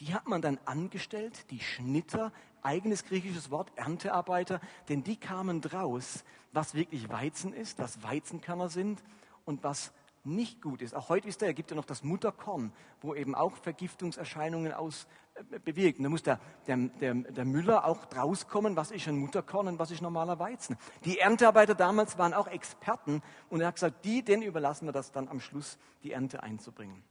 Die 0.00 0.12
hat 0.12 0.28
man 0.28 0.42
dann 0.42 0.58
angestellt, 0.64 1.50
die 1.50 1.60
Schnitter, 1.60 2.32
eigenes 2.62 3.04
griechisches 3.04 3.50
Wort, 3.50 3.72
Erntearbeiter, 3.76 4.60
denn 4.88 5.02
die 5.02 5.16
kamen 5.16 5.60
draus, 5.60 6.24
was 6.52 6.74
wirklich 6.74 7.08
Weizen 7.08 7.54
ist, 7.54 7.78
was 7.78 8.02
Weizenkörner 8.02 8.68
sind 8.68 9.02
und 9.44 9.64
was 9.64 9.92
nicht 10.24 10.60
gut 10.60 10.82
ist. 10.82 10.94
Auch 10.94 11.08
heute 11.08 11.28
ist 11.28 11.40
der, 11.40 11.54
gibt 11.54 11.70
ja 11.70 11.76
noch 11.76 11.84
das 11.84 12.02
Mutterkorn, 12.02 12.72
wo 13.00 13.14
eben 13.14 13.34
auch 13.34 13.56
Vergiftungserscheinungen 13.56 14.72
aus 14.72 15.06
äh, 15.50 15.58
bewirken. 15.58 16.02
Da 16.02 16.08
muss 16.08 16.22
der, 16.22 16.40
der, 16.66 16.76
der, 16.76 17.14
der 17.14 17.44
Müller 17.44 17.84
auch 17.84 18.04
draus 18.06 18.48
kommen, 18.48 18.76
was 18.76 18.90
ist 18.90 19.08
ein 19.08 19.18
Mutterkorn 19.18 19.68
und 19.68 19.78
was 19.78 19.90
ist 19.90 20.02
normaler 20.02 20.38
Weizen. 20.38 20.76
Die 21.04 21.18
Erntearbeiter 21.18 21.74
damals 21.74 22.18
waren 22.18 22.34
auch 22.34 22.48
Experten 22.48 23.22
und 23.50 23.60
er 23.60 23.68
hat 23.68 23.74
gesagt, 23.76 24.04
die, 24.04 24.22
denen 24.22 24.42
überlassen 24.42 24.86
wir 24.86 24.92
das 24.92 25.12
dann 25.12 25.28
am 25.28 25.40
Schluss, 25.40 25.78
die 26.02 26.12
Ernte 26.12 26.42
einzubringen. 26.42 27.02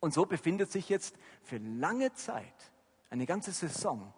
Und 0.00 0.12
so 0.12 0.26
befindet 0.26 0.70
sich 0.70 0.88
jetzt 0.88 1.16
für 1.42 1.58
lange 1.58 2.12
Zeit, 2.12 2.72
eine 3.10 3.26
ganze 3.26 3.52
Saison, 3.52 4.12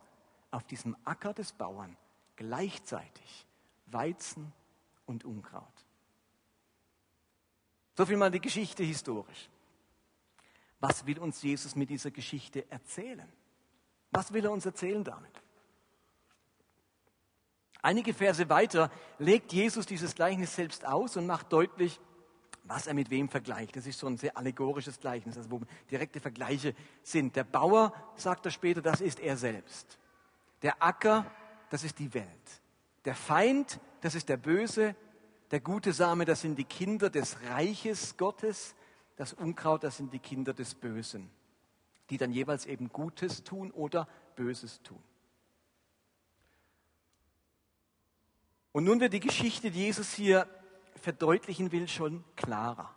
auf 0.50 0.64
diesem 0.64 0.96
Acker 1.04 1.34
des 1.34 1.52
Bauern 1.52 1.96
gleichzeitig 2.36 3.46
Weizen 3.86 4.52
und 5.04 5.24
Unkraut. 5.24 5.64
So 7.96 8.04
viel 8.04 8.16
mal 8.16 8.30
die 8.30 8.40
Geschichte 8.40 8.82
historisch. 8.82 9.48
Was 10.80 11.06
will 11.06 11.18
uns 11.18 11.42
Jesus 11.42 11.74
mit 11.74 11.90
dieser 11.90 12.10
Geschichte 12.10 12.70
erzählen? 12.70 13.30
Was 14.10 14.32
will 14.32 14.44
er 14.44 14.52
uns 14.52 14.66
erzählen 14.66 15.02
damit? 15.02 15.42
Einige 17.82 18.14
Verse 18.14 18.48
weiter 18.48 18.90
legt 19.18 19.52
Jesus 19.52 19.86
dieses 19.86 20.14
Gleichnis 20.14 20.56
selbst 20.56 20.84
aus 20.84 21.16
und 21.16 21.26
macht 21.26 21.52
deutlich, 21.52 22.00
was 22.64 22.86
er 22.86 22.94
mit 22.94 23.10
wem 23.10 23.28
vergleicht. 23.28 23.76
Das 23.76 23.86
ist 23.86 23.98
so 23.98 24.06
ein 24.06 24.16
sehr 24.16 24.36
allegorisches 24.36 24.98
Gleichnis, 24.98 25.36
also 25.36 25.50
wo 25.50 25.60
direkte 25.90 26.20
Vergleiche 26.20 26.74
sind. 27.02 27.36
Der 27.36 27.44
Bauer, 27.44 27.92
sagt 28.16 28.44
er 28.44 28.50
später, 28.50 28.82
das 28.82 29.00
ist 29.00 29.20
er 29.20 29.36
selbst. 29.36 29.98
Der 30.62 30.82
Acker, 30.82 31.30
das 31.70 31.84
ist 31.84 31.98
die 31.98 32.12
Welt. 32.12 32.26
Der 33.04 33.14
Feind, 33.14 33.78
das 34.00 34.14
ist 34.14 34.28
der 34.28 34.36
Böse. 34.36 34.96
Der 35.52 35.60
gute 35.60 35.92
Same, 35.92 36.24
das 36.24 36.40
sind 36.40 36.58
die 36.58 36.64
Kinder 36.64 37.08
des 37.08 37.40
Reiches 37.50 38.16
Gottes. 38.16 38.74
Das 39.16 39.32
Unkraut, 39.32 39.82
das 39.82 39.96
sind 39.96 40.12
die 40.12 40.18
Kinder 40.18 40.54
des 40.54 40.74
Bösen, 40.74 41.30
die 42.10 42.18
dann 42.18 42.32
jeweils 42.32 42.66
eben 42.66 42.90
Gutes 42.90 43.42
tun 43.44 43.70
oder 43.70 44.06
Böses 44.36 44.82
tun. 44.82 45.02
Und 48.72 48.84
nun 48.84 49.00
wird 49.00 49.14
die 49.14 49.20
Geschichte, 49.20 49.70
die 49.70 49.80
Jesus 49.80 50.12
hier 50.12 50.46
verdeutlichen 50.96 51.72
will, 51.72 51.88
schon 51.88 52.22
klarer. 52.36 52.94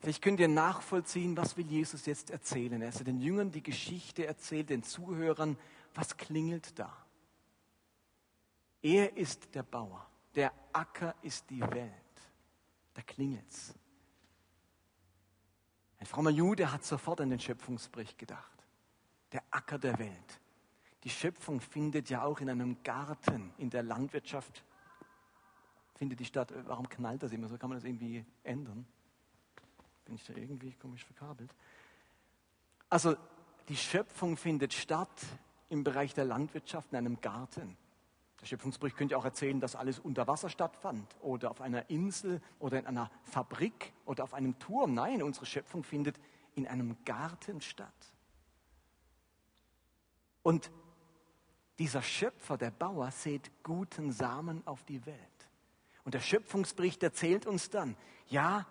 Vielleicht 0.00 0.22
könnt 0.22 0.38
ihr 0.38 0.48
nachvollziehen, 0.48 1.36
was 1.36 1.56
will 1.56 1.66
Jesus 1.66 2.06
jetzt 2.06 2.30
erzählen. 2.30 2.80
Er 2.80 2.92
hat 2.92 3.06
den 3.06 3.20
Jüngern 3.20 3.50
die 3.50 3.62
Geschichte 3.62 4.26
erzählt, 4.26 4.70
den 4.70 4.84
Zuhörern, 4.84 5.58
was 5.94 6.16
klingelt 6.16 6.78
da? 6.78 6.96
Er 8.82 9.16
ist 9.16 9.54
der 9.54 9.64
Bauer. 9.64 10.06
Der 10.36 10.52
Acker 10.72 11.16
ist 11.22 11.50
die 11.50 11.60
Welt. 11.60 11.92
Da 12.98 13.04
klingelt's. 13.04 13.72
Ein 16.00 16.06
frommer 16.06 16.30
Jude 16.30 16.72
hat 16.72 16.84
sofort 16.84 17.20
an 17.20 17.30
den 17.30 17.38
Schöpfungsbericht 17.38 18.18
gedacht. 18.18 18.66
Der 19.30 19.44
Acker 19.52 19.78
der 19.78 19.96
Welt. 20.00 20.40
Die 21.04 21.10
Schöpfung 21.10 21.60
findet 21.60 22.10
ja 22.10 22.24
auch 22.24 22.40
in 22.40 22.50
einem 22.50 22.82
Garten, 22.82 23.54
in 23.56 23.70
der 23.70 23.84
Landwirtschaft, 23.84 24.64
findet 25.94 26.18
die 26.18 26.24
statt. 26.24 26.52
Warum 26.66 26.88
knallt 26.88 27.22
das 27.22 27.30
immer 27.30 27.46
so? 27.46 27.56
Kann 27.56 27.70
man 27.70 27.78
das 27.78 27.84
irgendwie 27.84 28.26
ändern? 28.42 28.84
Bin 30.04 30.16
ich 30.16 30.24
da 30.24 30.34
irgendwie 30.34 30.72
komisch 30.72 31.04
verkabelt? 31.04 31.54
Also, 32.90 33.14
die 33.68 33.76
Schöpfung 33.76 34.36
findet 34.36 34.74
statt 34.74 35.24
im 35.68 35.84
Bereich 35.84 36.14
der 36.14 36.24
Landwirtschaft, 36.24 36.90
in 36.90 36.98
einem 36.98 37.20
Garten. 37.20 37.76
Der 38.40 38.46
Schöpfungsbericht 38.46 38.96
könnte 38.96 39.16
auch 39.18 39.24
erzählen, 39.24 39.60
dass 39.60 39.74
alles 39.74 39.98
unter 39.98 40.26
Wasser 40.26 40.48
stattfand 40.48 41.16
oder 41.20 41.50
auf 41.50 41.60
einer 41.60 41.90
Insel 41.90 42.40
oder 42.58 42.78
in 42.78 42.86
einer 42.86 43.10
Fabrik 43.24 43.92
oder 44.04 44.22
auf 44.24 44.34
einem 44.34 44.58
Turm. 44.58 44.94
Nein, 44.94 45.22
unsere 45.22 45.46
Schöpfung 45.46 45.82
findet 45.82 46.18
in 46.54 46.66
einem 46.66 46.96
Garten 47.04 47.60
statt. 47.60 47.92
Und 50.42 50.70
dieser 51.78 52.02
Schöpfer, 52.02 52.56
der 52.56 52.70
Bauer, 52.70 53.10
sät 53.10 53.50
guten 53.62 54.12
Samen 54.12 54.66
auf 54.66 54.84
die 54.84 55.04
Welt. 55.06 55.18
Und 56.04 56.14
der 56.14 56.20
Schöpfungsbericht 56.20 57.02
erzählt 57.02 57.46
uns 57.46 57.70
dann, 57.70 57.96
ja, 58.28 58.66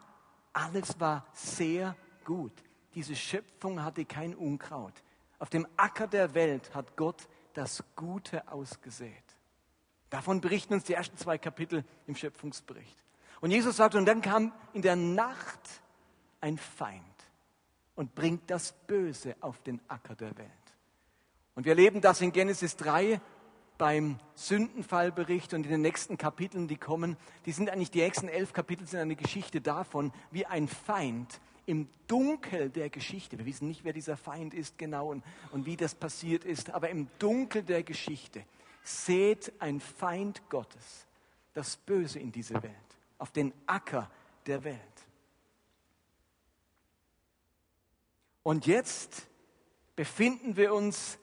alles 0.53 0.99
war 0.99 1.27
sehr 1.33 1.95
gut. 2.25 2.53
Diese 2.95 3.15
Schöpfung 3.15 3.83
hatte 3.83 4.05
kein 4.05 4.33
Unkraut. 4.33 5.03
Auf 5.39 5.49
dem 5.49 5.67
Acker 5.77 6.07
der 6.07 6.33
Welt 6.33 6.73
hat 6.73 6.97
Gott 6.97 7.27
das 7.53 7.83
Gute 7.95 8.47
ausgesät. 8.51 9.26
Davon 10.09 10.41
berichten 10.41 10.73
uns 10.73 10.85
die 10.85 10.93
ersten 10.93 11.17
zwei 11.17 11.37
Kapitel 11.37 11.83
im 12.05 12.15
Schöpfungsbericht. 12.15 12.97
Und 13.41 13.51
Jesus 13.51 13.77
sagt, 13.77 13.95
und 13.95 14.05
dann 14.05 14.21
kam 14.21 14.51
in 14.73 14.81
der 14.81 14.95
Nacht 14.95 15.59
ein 16.41 16.57
Feind 16.57 17.03
und 17.95 18.15
bringt 18.15 18.49
das 18.49 18.73
Böse 18.87 19.35
auf 19.41 19.61
den 19.63 19.81
Acker 19.87 20.15
der 20.15 20.37
Welt. 20.37 20.49
Und 21.55 21.65
wir 21.65 21.71
erleben 21.71 22.01
das 22.01 22.21
in 22.21 22.31
Genesis 22.31 22.75
3 22.77 23.19
beim 23.77 24.19
Sündenfallbericht 24.35 25.53
und 25.53 25.65
in 25.65 25.71
den 25.71 25.81
nächsten 25.81 26.17
Kapiteln, 26.17 26.67
die 26.67 26.77
kommen. 26.77 27.17
Die 27.45 27.51
sind 27.51 27.69
eigentlich, 27.69 27.91
die 27.91 28.01
nächsten 28.01 28.27
elf 28.27 28.53
Kapitel 28.53 28.87
sind 28.87 28.99
eine 28.99 29.15
Geschichte 29.15 29.61
davon, 29.61 30.11
wie 30.31 30.45
ein 30.45 30.67
Feind 30.67 31.39
im 31.65 31.89
Dunkel 32.07 32.69
der 32.69 32.89
Geschichte, 32.89 33.37
wir 33.37 33.45
wissen 33.45 33.67
nicht, 33.67 33.83
wer 33.83 33.91
dieser 33.91 34.15
Feind 34.15 34.53
ist 34.53 34.77
genau 34.77 35.11
und, 35.11 35.23
und 35.51 35.65
wie 35.65 35.75
das 35.75 35.95
passiert 35.95 36.45
ist, 36.45 36.69
aber 36.69 36.89
im 36.89 37.09
Dunkel 37.19 37.61
der 37.61 37.83
Geschichte 37.83 38.45
seht 38.87 39.51
ein 39.59 39.79
Feind 39.79 40.49
Gottes 40.49 41.05
das 41.53 41.75
Böse 41.75 42.19
in 42.19 42.31
diese 42.31 42.53
Welt, 42.61 42.73
auf 43.17 43.31
den 43.31 43.51
Acker 43.65 44.09
der 44.45 44.63
Welt. 44.63 44.79
Und 48.43 48.65
jetzt 48.65 49.27
befinden 49.95 50.55
wir 50.55 50.73
uns 50.73 51.17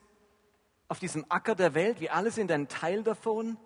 auf 0.88 0.99
diesem 0.99 1.25
Acker 1.30 1.54
der 1.54 1.75
Welt, 1.75 2.00
wir 2.00 2.14
alle 2.14 2.30
sind 2.30 2.50
ein 2.50 2.68
Teil 2.68 3.02
davon 3.02 3.56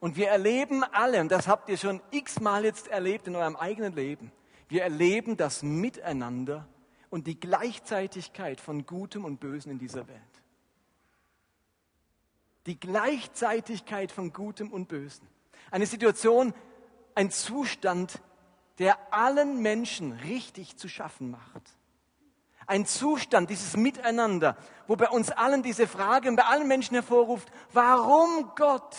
und 0.00 0.16
wir 0.16 0.28
erleben 0.28 0.82
alle, 0.82 1.20
und 1.20 1.30
das 1.30 1.46
habt 1.46 1.68
ihr 1.68 1.76
schon 1.76 2.00
x-mal 2.10 2.64
jetzt 2.64 2.88
erlebt 2.88 3.28
in 3.28 3.36
eurem 3.36 3.54
eigenen 3.54 3.92
Leben, 3.92 4.32
wir 4.68 4.82
erleben 4.82 5.36
das 5.36 5.62
Miteinander 5.62 6.66
und 7.10 7.28
die 7.28 7.38
Gleichzeitigkeit 7.38 8.60
von 8.60 8.86
Gutem 8.86 9.24
und 9.24 9.38
Bösen 9.38 9.70
in 9.70 9.78
dieser 9.78 10.08
Welt. 10.08 10.33
Die 12.66 12.78
Gleichzeitigkeit 12.78 14.10
von 14.10 14.32
Gutem 14.32 14.72
und 14.72 14.88
Bösen. 14.88 15.28
Eine 15.70 15.86
Situation, 15.86 16.54
ein 17.14 17.30
Zustand, 17.30 18.20
der 18.78 18.98
allen 19.12 19.60
Menschen 19.60 20.12
richtig 20.12 20.76
zu 20.76 20.88
schaffen 20.88 21.30
macht. 21.30 21.62
Ein 22.66 22.86
Zustand, 22.86 23.50
dieses 23.50 23.76
Miteinander, 23.76 24.56
wo 24.86 24.96
bei 24.96 25.08
uns 25.08 25.30
allen 25.30 25.62
diese 25.62 25.86
Frage 25.86 26.28
und 26.28 26.36
bei 26.36 26.44
allen 26.44 26.66
Menschen 26.66 26.94
hervorruft, 26.94 27.50
warum 27.72 28.52
Gott? 28.56 28.96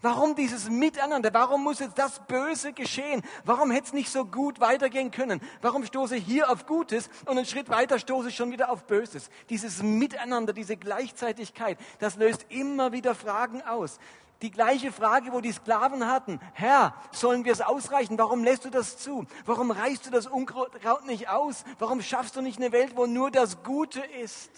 Warum 0.00 0.36
dieses 0.36 0.70
Miteinander? 0.70 1.34
Warum 1.34 1.64
muss 1.64 1.80
jetzt 1.80 1.98
das 1.98 2.24
Böse 2.26 2.72
geschehen? 2.72 3.20
Warum 3.44 3.72
hätte 3.72 3.88
es 3.88 3.92
nicht 3.92 4.10
so 4.10 4.24
gut 4.24 4.60
weitergehen 4.60 5.10
können? 5.10 5.40
Warum 5.60 5.84
stoße 5.84 6.16
ich 6.16 6.24
hier 6.24 6.50
auf 6.50 6.66
Gutes 6.66 7.10
und 7.22 7.36
einen 7.36 7.46
Schritt 7.46 7.68
weiter 7.68 7.98
stoße 7.98 8.28
ich 8.28 8.36
schon 8.36 8.52
wieder 8.52 8.70
auf 8.70 8.84
Böses? 8.84 9.28
Dieses 9.50 9.82
Miteinander, 9.82 10.52
diese 10.52 10.76
Gleichzeitigkeit, 10.76 11.78
das 11.98 12.14
löst 12.14 12.46
immer 12.48 12.92
wieder 12.92 13.16
Fragen 13.16 13.60
aus. 13.62 13.98
Die 14.40 14.52
gleiche 14.52 14.92
Frage, 14.92 15.32
wo 15.32 15.40
die 15.40 15.50
Sklaven 15.50 16.06
hatten. 16.06 16.38
Herr, 16.52 16.94
sollen 17.10 17.44
wir 17.44 17.52
es 17.52 17.60
ausreichen? 17.60 18.16
Warum 18.18 18.44
lässt 18.44 18.64
du 18.64 18.70
das 18.70 18.98
zu? 18.98 19.26
Warum 19.46 19.72
reißt 19.72 20.06
du 20.06 20.10
das 20.12 20.28
Unkraut 20.28 21.06
nicht 21.06 21.28
aus? 21.28 21.64
Warum 21.80 22.02
schaffst 22.02 22.36
du 22.36 22.40
nicht 22.40 22.58
eine 22.58 22.70
Welt, 22.70 22.92
wo 22.94 23.06
nur 23.06 23.32
das 23.32 23.64
Gute 23.64 24.00
ist? 24.22 24.50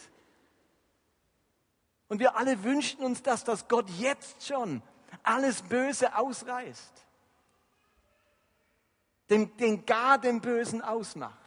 Und 2.09 2.18
wir 2.18 2.37
alle 2.37 2.62
wünschten 2.62 3.06
uns 3.06 3.23
das, 3.23 3.44
dass 3.44 3.68
Gott 3.68 3.88
jetzt 3.99 4.47
schon 4.47 4.82
alles 5.23 5.62
Böse 5.62 6.17
ausreißt. 6.17 6.93
Den, 9.29 9.57
den 9.57 9.87
gar 9.87 10.19
dem 10.19 10.40
Bösen 10.40 10.83
ausmacht. 10.83 11.38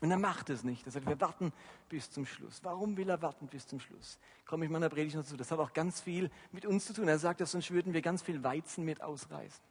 Und 0.00 0.10
er 0.10 0.18
macht 0.18 0.48
es 0.48 0.62
nicht. 0.62 0.86
Er 0.86 0.92
sagt, 0.92 1.06
wir 1.06 1.20
warten 1.20 1.52
bis 1.88 2.10
zum 2.10 2.24
Schluss. 2.24 2.60
Warum 2.62 2.96
will 2.96 3.10
er 3.10 3.20
warten 3.20 3.48
bis 3.48 3.66
zum 3.66 3.80
Schluss? 3.80 4.18
Komme 4.46 4.64
ich 4.64 4.70
meiner 4.70 4.88
Predigt 4.88 5.16
noch 5.16 5.24
zu. 5.24 5.36
Das 5.36 5.50
hat 5.50 5.58
auch 5.58 5.72
ganz 5.72 6.00
viel 6.00 6.30
mit 6.52 6.64
uns 6.66 6.86
zu 6.86 6.92
tun. 6.92 7.08
Er 7.08 7.18
sagt, 7.18 7.40
dass 7.40 7.50
sonst 7.50 7.70
würden 7.70 7.92
wir 7.92 8.02
ganz 8.02 8.22
viel 8.22 8.42
Weizen 8.44 8.84
mit 8.84 9.02
ausreißen. 9.02 9.64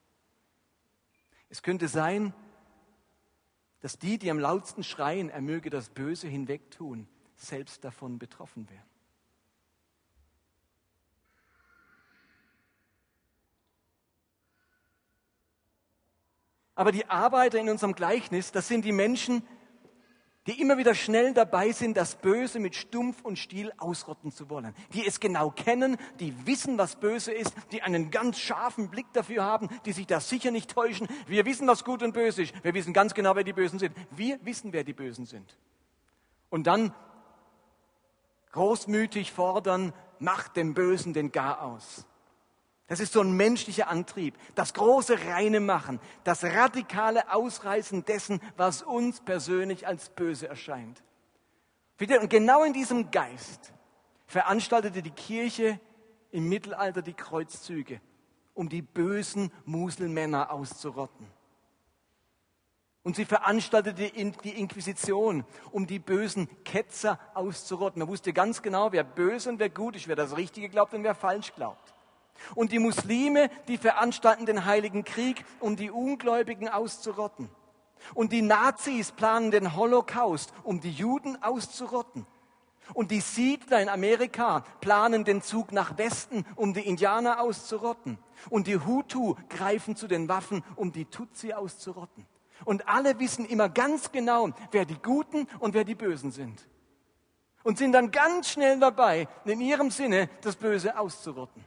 Es 1.50 1.64
könnte 1.64 1.88
sein, 1.88 2.34
dass 3.80 3.98
die, 4.00 4.18
die 4.18 4.30
am 4.30 4.40
lautsten 4.40 4.84
schreien, 4.84 5.30
er 5.30 5.42
möge 5.42 5.70
das 5.70 5.90
Böse 5.90 6.28
hinwegtun, 6.28 7.08
selbst 7.36 7.84
davon 7.84 8.20
betroffen 8.20 8.70
wären. 8.70 8.97
Aber 16.78 16.92
die 16.92 17.10
Arbeiter 17.10 17.58
in 17.58 17.70
unserem 17.70 17.96
Gleichnis, 17.96 18.52
das 18.52 18.68
sind 18.68 18.86
die 18.86 18.92
Menschen, 18.92 19.42
die 20.46 20.62
immer 20.62 20.78
wieder 20.78 20.94
schnell 20.94 21.34
dabei 21.34 21.72
sind, 21.72 21.98
das 21.98 22.16
Böse 22.16 22.60
mit 22.60 22.76
Stumpf 22.76 23.22
und 23.24 23.38
Stiel 23.38 23.74
ausrotten 23.78 24.32
zu 24.32 24.50
wollen, 24.50 24.74
die 24.94 25.06
es 25.06 25.20
genau 25.20 25.50
kennen, 25.50 25.98
die 26.20 26.46
wissen, 26.46 26.78
was 26.78 26.96
böse 26.96 27.34
ist, 27.34 27.54
die 27.72 27.82
einen 27.82 28.12
ganz 28.12 28.38
scharfen 28.38 28.90
Blick 28.90 29.08
dafür 29.12 29.44
haben, 29.44 29.70
die 29.86 29.92
sich 29.92 30.06
da 30.06 30.20
sicher 30.20 30.52
nicht 30.52 30.70
täuschen. 30.70 31.08
Wir 31.26 31.46
wissen, 31.46 31.68
was 31.68 31.84
gut 31.84 32.04
und 32.04 32.14
böse 32.14 32.44
ist. 32.44 32.54
Wir 32.64 32.76
wissen 32.76 32.94
ganz 32.94 33.16
genau, 33.16 33.36
wer 33.36 33.44
die 33.44 33.54
Bösen 33.54 33.80
sind. 33.80 33.94
Wir 34.12 34.40
wissen, 34.46 34.72
wer 34.72 34.84
die 34.84 34.94
Bösen 34.94 35.26
sind. 35.26 35.58
Und 36.50 36.68
dann 36.68 36.94
großmütig 38.52 39.32
fordern, 39.32 39.94
macht 40.20 40.56
dem 40.56 40.76
Bösen 40.76 41.14
den 41.14 41.32
Gar 41.32 41.64
aus. 41.64 42.06
Das 42.88 43.02
ist 43.02 43.12
so 43.14 43.22
ein 43.22 43.34
menschlicher 43.34 43.90
Antrieb. 43.90 44.36
Das 44.56 44.74
große 44.74 45.26
Reine 45.28 45.60
machen, 45.60 46.00
das 46.24 46.44
radikale 46.44 47.34
Ausreißen 47.34 48.06
dessen, 48.06 48.42
was 48.56 48.82
uns 48.82 49.20
persönlich 49.20 49.86
als 49.86 50.10
böse 50.10 50.48
erscheint. 50.48 51.04
Und 52.00 52.30
genau 52.30 52.64
in 52.64 52.74
diesem 52.74 53.12
Geist 53.12 53.74
veranstaltete 54.26 55.02
die 55.02 55.12
Kirche 55.12 55.80
im 56.32 56.48
Mittelalter 56.48 57.02
die 57.02 57.14
Kreuzzüge, 57.14 58.00
um 58.54 58.70
die 58.70 58.82
bösen 58.82 59.52
Muselmänner 59.66 60.52
auszurotten. 60.52 61.28
Und 63.04 63.16
sie 63.16 63.26
veranstaltete 63.26 64.12
die 64.12 64.60
Inquisition, 64.60 65.46
um 65.72 65.88
die 65.88 66.00
bösen 66.00 66.50
Ketzer 66.64 67.20
auszurotten. 67.34 68.00
Man 68.00 68.10
wusste 68.10 68.34
ganz 68.34 68.62
genau, 68.62 68.92
wer 68.92 69.04
böse 69.04 69.50
und 69.50 69.60
wer 69.60 69.70
gut 69.70 69.96
ist, 69.96 70.08
wer 70.08 70.18
das 70.18 70.36
Richtige 70.36 70.70
glaubt 70.70 70.94
und 70.94 71.04
wer 71.04 71.16
falsch 71.16 71.54
glaubt. 71.56 71.97
Und 72.56 72.72
die 72.72 72.80
Muslime, 72.80 73.50
die 73.68 73.78
veranstalten 73.78 74.46
den 74.46 74.66
Heiligen 74.66 75.04
Krieg, 75.04 75.46
um 75.60 75.76
die 75.76 75.92
Ungläubigen 75.92 76.70
auszurotten. 76.70 77.50
Und 78.14 78.32
die 78.32 78.42
Nazis 78.42 79.12
planen 79.12 79.52
den 79.52 79.76
Holocaust, 79.76 80.54
um 80.64 80.80
die 80.80 80.92
Juden 80.92 81.42
auszurotten. 81.42 82.26
Und 82.94 83.12
die 83.12 83.20
Siedler 83.20 83.82
in 83.82 83.90
Amerika 83.90 84.64
planen 84.80 85.26
den 85.26 85.42
Zug 85.42 85.72
nach 85.72 85.98
Westen, 85.98 86.46
um 86.56 86.74
die 86.74 86.88
Indianer 86.88 87.42
auszurotten. 87.42 88.18
Und 88.50 88.68
die 88.68 88.78
Hutu 88.78 89.36
greifen 89.50 89.96
zu 89.96 90.08
den 90.08 90.30
Waffen, 90.30 90.64
um 90.76 90.92
die 90.92 91.06
Tutsi 91.06 91.54
auszurotten. 91.54 92.26
Und 92.66 92.88
alle 92.88 93.20
wissen 93.20 93.46
immer 93.46 93.70
ganz 93.70 94.12
genau, 94.12 94.50
wer 94.72 94.86
die 94.86 95.00
Guten 95.00 95.48
und 95.60 95.74
wer 95.74 95.84
die 95.84 95.96
Bösen 95.96 96.32
sind. 96.32 96.68
Und 97.64 97.78
sind 97.78 97.92
dann 97.92 98.12
ganz 98.12 98.50
schnell 98.50 98.80
dabei, 98.80 99.28
in 99.44 99.60
ihrem 99.60 99.92
Sinne 99.92 100.30
das 100.42 100.56
Böse 100.56 100.98
auszurotten. 100.98 101.64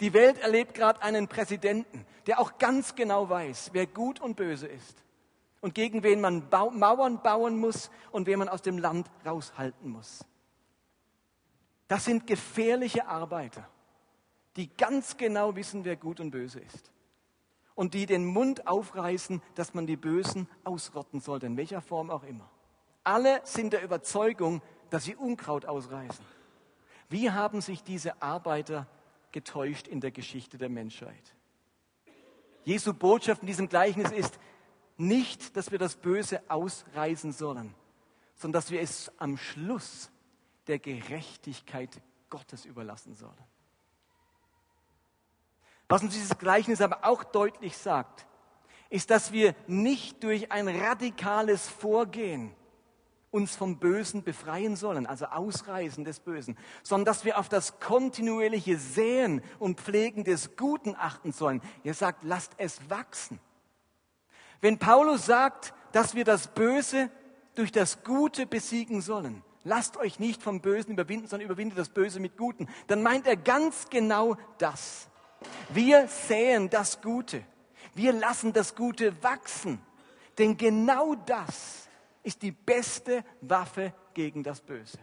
Die 0.00 0.12
Welt 0.12 0.38
erlebt 0.38 0.74
gerade 0.74 1.02
einen 1.02 1.28
Präsidenten, 1.28 2.06
der 2.26 2.40
auch 2.40 2.58
ganz 2.58 2.94
genau 2.94 3.28
weiß, 3.28 3.70
wer 3.72 3.86
gut 3.86 4.20
und 4.20 4.36
böse 4.36 4.66
ist 4.66 5.02
und 5.60 5.74
gegen 5.74 6.02
wen 6.02 6.20
man 6.20 6.48
Mauern 6.50 7.22
bauen 7.22 7.58
muss 7.58 7.90
und 8.10 8.26
wen 8.26 8.38
man 8.38 8.48
aus 8.48 8.62
dem 8.62 8.78
Land 8.78 9.10
raushalten 9.24 9.90
muss. 9.90 10.24
Das 11.88 12.04
sind 12.04 12.26
gefährliche 12.26 13.06
Arbeiter, 13.06 13.68
die 14.56 14.68
ganz 14.76 15.16
genau 15.16 15.56
wissen, 15.56 15.84
wer 15.84 15.96
gut 15.96 16.20
und 16.20 16.30
böse 16.30 16.60
ist 16.60 16.92
und 17.74 17.94
die 17.94 18.06
den 18.06 18.24
Mund 18.24 18.66
aufreißen, 18.66 19.40
dass 19.54 19.72
man 19.72 19.86
die 19.86 19.96
Bösen 19.96 20.48
ausrotten 20.64 21.20
sollte, 21.20 21.46
in 21.46 21.56
welcher 21.56 21.80
Form 21.80 22.10
auch 22.10 22.24
immer. 22.24 22.50
Alle 23.04 23.40
sind 23.44 23.72
der 23.72 23.82
Überzeugung, 23.82 24.62
dass 24.90 25.04
sie 25.04 25.14
Unkraut 25.14 25.64
ausreißen. 25.64 26.24
Wie 27.08 27.30
haben 27.30 27.60
sich 27.60 27.84
diese 27.84 28.20
Arbeiter 28.20 28.88
getäuscht 29.36 29.86
in 29.86 30.00
der 30.00 30.12
Geschichte 30.12 30.56
der 30.56 30.70
Menschheit. 30.70 31.34
Jesu 32.64 32.94
Botschaft 32.94 33.42
in 33.42 33.46
diesem 33.46 33.68
Gleichnis 33.68 34.10
ist 34.10 34.38
nicht, 34.96 35.54
dass 35.58 35.70
wir 35.70 35.78
das 35.78 35.94
Böse 35.94 36.40
ausreißen 36.48 37.32
sollen, 37.32 37.74
sondern 38.34 38.62
dass 38.62 38.70
wir 38.70 38.80
es 38.80 39.12
am 39.18 39.36
Schluss 39.36 40.10
der 40.68 40.78
Gerechtigkeit 40.78 42.00
Gottes 42.30 42.64
überlassen 42.64 43.14
sollen. 43.14 43.44
Was 45.86 46.02
uns 46.02 46.14
dieses 46.14 46.38
Gleichnis 46.38 46.80
aber 46.80 47.04
auch 47.04 47.22
deutlich 47.22 47.76
sagt, 47.76 48.26
ist, 48.88 49.10
dass 49.10 49.32
wir 49.32 49.54
nicht 49.66 50.24
durch 50.24 50.50
ein 50.50 50.66
radikales 50.66 51.68
Vorgehen 51.68 52.54
uns 53.30 53.56
vom 53.56 53.78
Bösen 53.78 54.22
befreien 54.22 54.76
sollen, 54.76 55.06
also 55.06 55.26
Ausreißen 55.26 56.04
des 56.04 56.20
Bösen, 56.20 56.56
sondern 56.82 57.06
dass 57.06 57.24
wir 57.24 57.38
auf 57.38 57.48
das 57.48 57.80
kontinuierliche 57.80 58.78
Säen 58.78 59.42
und 59.58 59.80
Pflegen 59.80 60.24
des 60.24 60.56
Guten 60.56 60.94
achten 60.96 61.32
sollen. 61.32 61.60
Er 61.84 61.94
sagt, 61.94 62.24
lasst 62.24 62.52
es 62.56 62.88
wachsen. 62.88 63.38
Wenn 64.60 64.78
Paulus 64.78 65.26
sagt, 65.26 65.74
dass 65.92 66.14
wir 66.14 66.24
das 66.24 66.48
Böse 66.48 67.10
durch 67.54 67.72
das 67.72 68.04
Gute 68.04 68.46
besiegen 68.46 69.00
sollen, 69.00 69.42
lasst 69.64 69.96
euch 69.96 70.18
nicht 70.18 70.42
vom 70.42 70.60
Bösen 70.60 70.92
überwinden, 70.92 71.26
sondern 71.26 71.46
überwindet 71.46 71.78
das 71.78 71.88
Böse 71.88 72.20
mit 72.20 72.36
Guten, 72.36 72.68
dann 72.86 73.02
meint 73.02 73.26
er 73.26 73.36
ganz 73.36 73.90
genau 73.90 74.36
das. 74.58 75.08
Wir 75.68 76.08
säen 76.08 76.70
das 76.70 77.00
Gute. 77.02 77.42
Wir 77.94 78.12
lassen 78.12 78.52
das 78.52 78.74
Gute 78.74 79.22
wachsen. 79.22 79.80
Denn 80.38 80.56
genau 80.56 81.14
das 81.14 81.85
ist 82.26 82.42
die 82.42 82.50
beste 82.50 83.24
Waffe 83.40 83.94
gegen 84.12 84.42
das 84.42 84.60
Böse. 84.60 84.98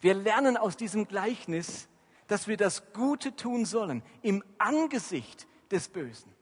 Wir 0.00 0.14
lernen 0.14 0.56
aus 0.56 0.74
diesem 0.74 1.06
Gleichnis, 1.06 1.86
dass 2.28 2.48
wir 2.48 2.56
das 2.56 2.94
Gute 2.94 3.36
tun 3.36 3.66
sollen 3.66 4.02
im 4.22 4.42
Angesicht 4.56 5.46
des 5.70 5.88
Bösen. 5.88 6.32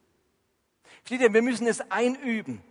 Versteht 0.98 1.20
ihr, 1.20 1.34
wir 1.34 1.42
müssen 1.42 1.66
es 1.66 1.80
einüben, 1.90 2.62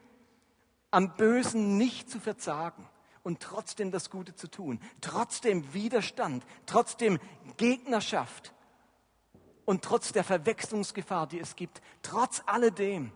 am 0.89 1.17
Bösen 1.17 1.77
nicht 1.77 2.10
zu 2.10 2.21
verzagen 2.21 2.88
und 3.23 3.41
trotzdem 3.41 3.91
das 3.91 4.10
Gute 4.10 4.34
zu 4.34 4.49
tun, 4.49 4.79
trotzdem 5.01 5.73
Widerstand, 5.73 6.45
trotzdem 6.65 7.19
Gegnerschaft 7.58 8.53
und 9.65 9.84
trotz 9.84 10.13
der 10.13 10.23
Verwechslungsgefahr, 10.23 11.27
die 11.27 11.41
es 11.41 11.58
gibt, 11.58 11.81
trotz 12.03 12.41
alledem 12.45 13.12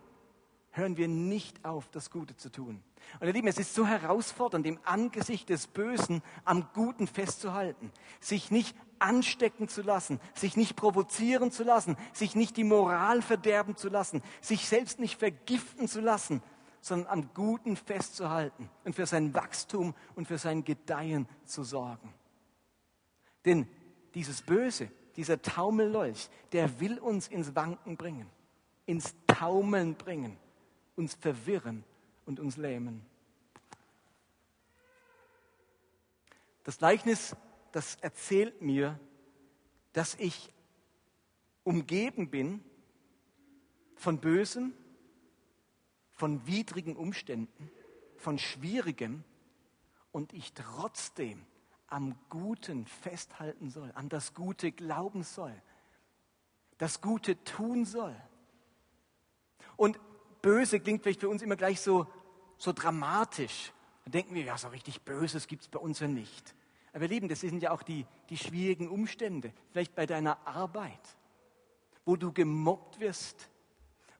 hören 0.72 0.96
wir 0.96 1.08
nicht 1.08 1.64
auf, 1.64 1.88
das 1.88 2.10
Gute 2.10 2.36
zu 2.36 2.50
tun. 2.50 2.82
Und 3.18 3.26
ihr 3.26 3.32
Lieben, 3.32 3.48
es 3.48 3.58
ist 3.58 3.74
so 3.74 3.86
herausfordernd, 3.86 4.66
im 4.66 4.78
Angesicht 4.84 5.48
des 5.48 5.66
Bösen 5.66 6.22
am 6.44 6.68
Guten 6.74 7.06
festzuhalten, 7.06 7.90
sich 8.20 8.50
nicht 8.50 8.76
anstecken 8.98 9.68
zu 9.68 9.82
lassen, 9.82 10.20
sich 10.34 10.56
nicht 10.56 10.76
provozieren 10.76 11.50
zu 11.50 11.64
lassen, 11.64 11.96
sich 12.12 12.36
nicht 12.36 12.56
die 12.56 12.64
Moral 12.64 13.22
verderben 13.22 13.76
zu 13.76 13.88
lassen, 13.88 14.22
sich 14.40 14.68
selbst 14.68 15.00
nicht 15.00 15.18
vergiften 15.18 15.88
zu 15.88 16.00
lassen, 16.00 16.42
sondern 16.80 17.08
am 17.08 17.34
Guten 17.34 17.76
festzuhalten 17.76 18.70
und 18.84 18.94
für 18.94 19.06
sein 19.06 19.34
Wachstum 19.34 19.94
und 20.14 20.28
für 20.28 20.38
sein 20.38 20.64
Gedeihen 20.64 21.28
zu 21.44 21.64
sorgen. 21.64 22.14
Denn 23.44 23.66
dieses 24.14 24.42
Böse, 24.42 24.90
dieser 25.16 25.42
Taumellolch, 25.42 26.28
der 26.52 26.80
will 26.80 26.98
uns 26.98 27.26
ins 27.26 27.56
Wanken 27.56 27.96
bringen, 27.96 28.26
ins 28.86 29.14
Taumeln 29.26 29.96
bringen 29.96 30.38
uns 31.00 31.14
verwirren 31.14 31.82
und 32.26 32.40
uns 32.40 32.58
lähmen. 32.58 33.00
Das 36.62 36.76
Gleichnis, 36.76 37.34
das 37.72 37.94
erzählt 37.96 38.60
mir, 38.60 39.00
dass 39.94 40.14
ich 40.16 40.52
umgeben 41.64 42.28
bin 42.28 42.62
von 43.96 44.20
Bösem, 44.20 44.74
von 46.12 46.46
widrigen 46.46 46.96
Umständen, 46.96 47.70
von 48.18 48.38
Schwierigem 48.38 49.24
und 50.12 50.34
ich 50.34 50.52
trotzdem 50.52 51.46
am 51.86 52.14
Guten 52.28 52.84
festhalten 52.84 53.70
soll, 53.70 53.90
an 53.94 54.10
das 54.10 54.34
Gute 54.34 54.70
glauben 54.70 55.22
soll, 55.22 55.54
das 56.76 57.00
Gute 57.00 57.42
tun 57.44 57.86
soll. 57.86 58.14
Und 59.78 59.98
böse 60.42 60.80
klingt 60.80 61.02
vielleicht 61.02 61.20
für 61.20 61.28
uns 61.28 61.42
immer 61.42 61.56
gleich 61.56 61.80
so, 61.80 62.06
so 62.56 62.72
dramatisch. 62.72 63.72
Dann 64.04 64.12
denken 64.12 64.34
wir, 64.34 64.42
ja, 64.42 64.56
so 64.56 64.68
richtig 64.68 65.02
Böses 65.02 65.46
gibt 65.46 65.62
es 65.62 65.68
bei 65.68 65.78
uns 65.78 66.00
ja 66.00 66.08
nicht. 66.08 66.54
Aber 66.92 67.06
Lieben, 67.06 67.28
das 67.28 67.40
sind 67.40 67.62
ja 67.62 67.70
auch 67.70 67.82
die, 67.82 68.06
die 68.28 68.36
schwierigen 68.36 68.88
Umstände. 68.88 69.52
Vielleicht 69.70 69.94
bei 69.94 70.06
deiner 70.06 70.44
Arbeit, 70.46 71.16
wo 72.04 72.16
du 72.16 72.32
gemobbt 72.32 72.98
wirst, 72.98 73.48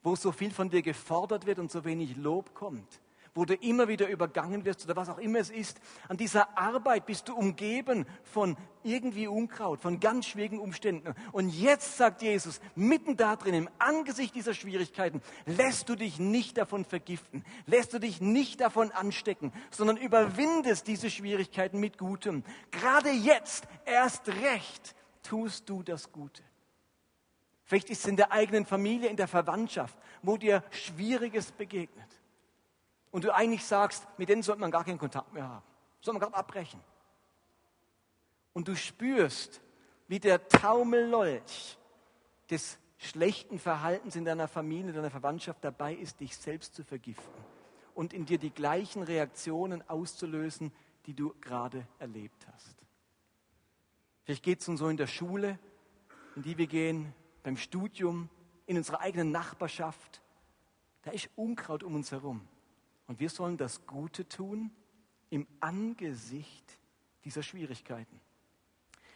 wo 0.02 0.14
so 0.14 0.32
viel 0.32 0.52
von 0.52 0.70
dir 0.70 0.82
gefordert 0.82 1.46
wird 1.46 1.58
und 1.58 1.70
so 1.70 1.84
wenig 1.84 2.16
Lob 2.16 2.54
kommt 2.54 3.00
wo 3.34 3.44
du 3.44 3.54
immer 3.54 3.88
wieder 3.88 4.08
übergangen 4.08 4.64
wirst 4.64 4.84
oder 4.84 4.96
was 4.96 5.08
auch 5.08 5.18
immer 5.18 5.38
es 5.38 5.50
ist. 5.50 5.80
An 6.08 6.16
dieser 6.16 6.58
Arbeit 6.58 7.06
bist 7.06 7.28
du 7.28 7.34
umgeben 7.34 8.06
von 8.24 8.56
irgendwie 8.82 9.26
Unkraut, 9.26 9.80
von 9.80 10.00
ganz 10.00 10.26
schwierigen 10.26 10.58
Umständen. 10.58 11.14
Und 11.32 11.50
jetzt 11.50 11.96
sagt 11.96 12.22
Jesus, 12.22 12.60
mitten 12.74 13.16
da 13.16 13.36
drin, 13.36 13.54
im 13.54 13.68
Angesicht 13.78 14.34
dieser 14.34 14.54
Schwierigkeiten, 14.54 15.22
lässt 15.46 15.88
du 15.88 15.94
dich 15.94 16.18
nicht 16.18 16.58
davon 16.58 16.84
vergiften, 16.84 17.44
lässt 17.66 17.92
du 17.92 17.98
dich 17.98 18.20
nicht 18.20 18.60
davon 18.60 18.90
anstecken, 18.90 19.52
sondern 19.70 19.96
überwindest 19.96 20.86
diese 20.86 21.10
Schwierigkeiten 21.10 21.78
mit 21.78 21.98
Gutem. 21.98 22.42
Gerade 22.70 23.10
jetzt, 23.10 23.68
erst 23.84 24.28
recht, 24.28 24.94
tust 25.22 25.68
du 25.68 25.82
das 25.82 26.10
Gute. 26.10 26.42
Vielleicht 27.64 27.90
ist 27.90 28.00
es 28.00 28.06
in 28.06 28.16
der 28.16 28.32
eigenen 28.32 28.66
Familie, 28.66 29.08
in 29.08 29.16
der 29.16 29.28
Verwandtschaft, 29.28 29.96
wo 30.22 30.36
dir 30.36 30.64
Schwieriges 30.70 31.52
begegnet 31.52 32.19
und 33.10 33.24
du 33.24 33.34
eigentlich 33.34 33.64
sagst, 33.64 34.06
mit 34.18 34.28
denen 34.28 34.42
sollte 34.42 34.60
man 34.60 34.70
gar 34.70 34.84
keinen 34.84 34.98
Kontakt 34.98 35.32
mehr 35.32 35.48
haben, 35.48 35.64
soll 36.00 36.14
man 36.14 36.20
gerade 36.20 36.34
abbrechen. 36.34 36.80
Und 38.52 38.68
du 38.68 38.76
spürst, 38.76 39.60
wie 40.08 40.18
der 40.18 40.48
Taumellolch 40.48 41.78
des 42.50 42.78
schlechten 42.98 43.58
Verhaltens 43.58 44.16
in 44.16 44.24
deiner 44.24 44.48
Familie, 44.48 44.90
in 44.90 44.96
deiner 44.96 45.10
Verwandtschaft 45.10 45.64
dabei 45.64 45.94
ist, 45.94 46.20
dich 46.20 46.36
selbst 46.36 46.74
zu 46.74 46.84
vergiften 46.84 47.44
und 47.94 48.12
in 48.12 48.26
dir 48.26 48.38
die 48.38 48.50
gleichen 48.50 49.02
Reaktionen 49.02 49.88
auszulösen, 49.88 50.72
die 51.06 51.14
du 51.14 51.34
gerade 51.40 51.86
erlebt 51.98 52.46
hast. 52.52 52.76
Vielleicht 54.24 54.42
geht 54.42 54.60
es 54.60 54.68
uns 54.68 54.80
so 54.80 54.88
in 54.88 54.96
der 54.96 55.06
Schule, 55.06 55.58
in 56.36 56.42
die 56.42 56.58
wir 56.58 56.66
gehen, 56.66 57.14
beim 57.42 57.56
Studium, 57.56 58.28
in 58.66 58.76
unserer 58.76 59.00
eigenen 59.00 59.30
Nachbarschaft. 59.30 60.22
Da 61.02 61.10
ist 61.10 61.30
Unkraut 61.36 61.82
um 61.82 61.94
uns 61.94 62.12
herum. 62.12 62.46
Und 63.10 63.18
wir 63.18 63.28
sollen 63.28 63.56
das 63.56 63.88
Gute 63.88 64.28
tun 64.28 64.70
im 65.30 65.44
Angesicht 65.58 66.78
dieser 67.24 67.42
Schwierigkeiten. 67.42 68.20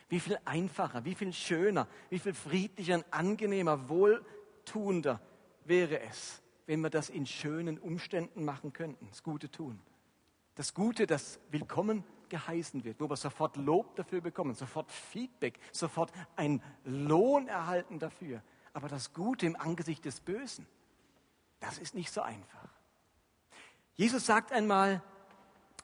Wie 0.08 0.18
viel 0.18 0.36
einfacher, 0.44 1.04
wie 1.04 1.14
viel 1.14 1.32
schöner, 1.32 1.86
wie 2.10 2.18
viel 2.18 2.34
friedlicher 2.34 3.04
angenehmer, 3.12 3.88
wohltuender 3.88 5.20
wäre 5.64 6.00
es, 6.00 6.42
wenn 6.66 6.80
wir 6.80 6.90
das 6.90 7.08
in 7.08 7.24
schönen 7.24 7.78
Umständen 7.78 8.44
machen 8.44 8.72
könnten, 8.72 9.06
das 9.10 9.22
Gute 9.22 9.48
tun. 9.48 9.80
Das 10.56 10.74
Gute, 10.74 11.06
das 11.06 11.38
willkommen 11.52 12.02
geheißen 12.30 12.82
wird, 12.82 12.98
wo 12.98 13.08
wir 13.08 13.16
sofort 13.16 13.56
Lob 13.56 13.94
dafür 13.94 14.20
bekommen, 14.20 14.54
sofort 14.54 14.90
Feedback, 14.90 15.60
sofort 15.70 16.10
einen 16.34 16.60
Lohn 16.82 17.46
erhalten 17.46 18.00
dafür. 18.00 18.42
Aber 18.72 18.88
das 18.88 19.12
Gute 19.12 19.46
im 19.46 19.54
Angesicht 19.54 20.04
des 20.04 20.18
Bösen, 20.20 20.66
das 21.60 21.78
ist 21.78 21.94
nicht 21.94 22.10
so 22.10 22.22
einfach. 22.22 22.73
Jesus 23.96 24.26
sagt 24.26 24.52
einmal, 24.52 25.02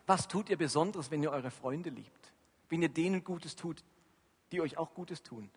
was 0.07 0.27
tut 0.27 0.49
ihr 0.51 0.57
Besonderes, 0.57 1.11
wenn 1.11 1.23
ihr 1.23 1.31
eure 1.31 1.51
Freunde 1.51 1.91
liebt? 1.91 2.33
Wenn 2.69 2.83
ihr 2.83 2.89
denen 2.89 3.23
Gutes 3.23 3.57
tut, 3.57 3.85
die 4.53 4.61
euch 4.61 4.77
auch 4.77 4.95
Gutes 4.95 5.23
tun? 5.23 5.51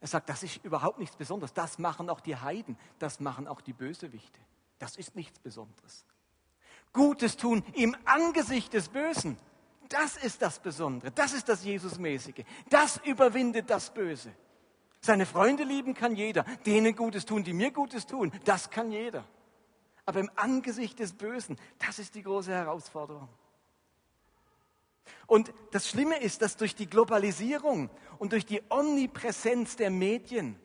Er 0.00 0.08
sagt, 0.08 0.30
das 0.30 0.42
ist 0.42 0.64
überhaupt 0.64 0.98
nichts 0.98 1.16
Besonderes. 1.16 1.52
Das 1.52 1.78
machen 1.78 2.08
auch 2.08 2.20
die 2.20 2.36
Heiden, 2.36 2.78
das 2.98 3.20
machen 3.20 3.46
auch 3.46 3.60
die 3.60 3.74
Bösewichte. 3.74 4.40
Das 4.78 4.96
ist 4.96 5.14
nichts 5.14 5.38
Besonderes. 5.38 6.06
Gutes 6.92 7.36
tun 7.36 7.62
im 7.74 7.94
Angesicht 8.04 8.72
des 8.72 8.88
Bösen, 8.88 9.38
das 9.90 10.16
ist 10.16 10.40
das 10.40 10.58
Besondere, 10.60 11.10
das 11.10 11.32
ist 11.32 11.48
das 11.48 11.64
Jesusmäßige. 11.64 12.44
Das 12.68 12.96
überwindet 13.04 13.68
das 13.70 13.92
Böse. 13.92 14.32
Seine 15.00 15.26
Freunde 15.26 15.64
lieben 15.64 15.94
kann 15.94 16.14
jeder, 16.14 16.44
denen 16.66 16.94
Gutes 16.94 17.24
tun, 17.24 17.44
die 17.44 17.52
mir 17.52 17.70
Gutes 17.70 18.06
tun, 18.06 18.32
das 18.44 18.70
kann 18.70 18.90
jeder. 18.90 19.24
Aber 20.10 20.18
im 20.18 20.30
Angesicht 20.34 20.98
des 20.98 21.12
Bösen, 21.12 21.56
das 21.78 22.00
ist 22.00 22.16
die 22.16 22.24
große 22.24 22.50
Herausforderung. 22.50 23.28
Und 25.28 25.52
das 25.70 25.88
Schlimme 25.88 26.20
ist, 26.20 26.42
dass 26.42 26.56
durch 26.56 26.74
die 26.74 26.88
Globalisierung 26.88 27.90
und 28.18 28.32
durch 28.32 28.44
die 28.44 28.60
Omnipräsenz 28.70 29.76
der 29.76 29.90
Medien 29.90 30.58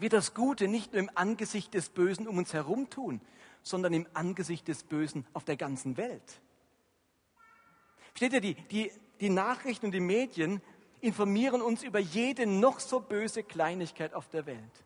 wir 0.00 0.08
das 0.08 0.34
Gute 0.34 0.66
nicht 0.66 0.92
nur 0.92 0.98
im 0.98 1.10
Angesicht 1.14 1.74
des 1.74 1.90
Bösen 1.90 2.26
um 2.26 2.38
uns 2.38 2.52
herum 2.52 2.90
tun, 2.90 3.20
sondern 3.62 3.92
im 3.92 4.08
Angesicht 4.14 4.66
des 4.66 4.82
Bösen 4.82 5.24
auf 5.32 5.44
der 5.44 5.56
ganzen 5.56 5.96
Welt. 5.96 6.40
Steht 8.16 8.32
ihr, 8.32 8.40
die, 8.40 8.54
die, 8.54 8.90
die 9.20 9.30
Nachrichten 9.30 9.86
und 9.86 9.92
die 9.92 10.00
Medien 10.00 10.60
informieren 11.00 11.62
uns 11.62 11.84
über 11.84 12.00
jede 12.00 12.48
noch 12.48 12.80
so 12.80 12.98
böse 12.98 13.44
Kleinigkeit 13.44 14.12
auf 14.12 14.28
der 14.28 14.44
Welt. 14.46 14.84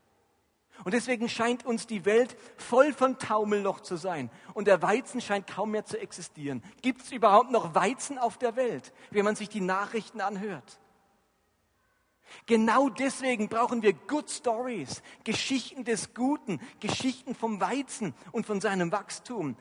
Und 0.82 0.92
deswegen 0.92 1.28
scheint 1.28 1.64
uns 1.64 1.86
die 1.86 2.04
Welt 2.04 2.36
voll 2.56 2.92
von 2.92 3.18
Taumelloch 3.18 3.80
zu 3.80 3.96
sein. 3.96 4.30
Und 4.54 4.66
der 4.66 4.82
Weizen 4.82 5.20
scheint 5.20 5.46
kaum 5.46 5.70
mehr 5.70 5.84
zu 5.84 5.98
existieren. 5.98 6.62
Gibt 6.82 7.02
es 7.02 7.12
überhaupt 7.12 7.52
noch 7.52 7.74
Weizen 7.74 8.18
auf 8.18 8.38
der 8.38 8.56
Welt, 8.56 8.92
wenn 9.10 9.24
man 9.24 9.36
sich 9.36 9.48
die 9.48 9.60
Nachrichten 9.60 10.20
anhört? 10.20 10.80
Genau 12.46 12.88
deswegen 12.88 13.48
brauchen 13.48 13.82
wir 13.82 13.92
Good 13.92 14.30
Stories, 14.30 15.02
Geschichten 15.22 15.84
des 15.84 16.14
Guten, 16.14 16.60
Geschichten 16.80 17.34
vom 17.34 17.60
Weizen 17.60 18.14
und 18.32 18.44
von 18.44 18.60
seinem 18.60 18.92
Wachstum. 18.92 19.56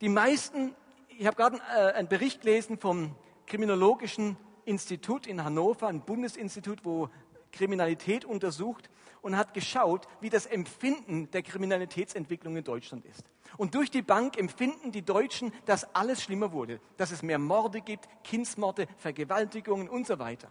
Die 0.00 0.08
meisten, 0.08 0.74
ich 1.08 1.26
habe 1.26 1.36
gerade 1.36 1.56
äh, 1.74 1.92
einen 1.94 2.08
Bericht 2.08 2.42
gelesen 2.42 2.78
vom 2.78 3.14
Kriminologischen 3.46 4.36
Institut 4.64 5.26
in 5.26 5.42
Hannover, 5.42 5.86
ein 5.86 6.02
Bundesinstitut, 6.02 6.84
wo 6.84 7.08
Kriminalität 7.52 8.24
untersucht 8.24 8.90
und 9.26 9.36
hat 9.36 9.54
geschaut, 9.54 10.06
wie 10.20 10.30
das 10.30 10.46
Empfinden 10.46 11.28
der 11.32 11.42
Kriminalitätsentwicklung 11.42 12.56
in 12.56 12.62
Deutschland 12.62 13.04
ist. 13.04 13.24
Und 13.56 13.74
durch 13.74 13.90
die 13.90 14.00
Bank 14.00 14.38
empfinden 14.38 14.92
die 14.92 15.02
Deutschen, 15.02 15.52
dass 15.64 15.82
alles 15.96 16.22
schlimmer 16.22 16.52
wurde, 16.52 16.80
dass 16.96 17.10
es 17.10 17.24
mehr 17.24 17.40
Morde 17.40 17.80
gibt, 17.80 18.08
Kindsmorde, 18.22 18.86
Vergewaltigungen 18.98 19.88
und 19.88 20.06
so 20.06 20.20
weiter. 20.20 20.48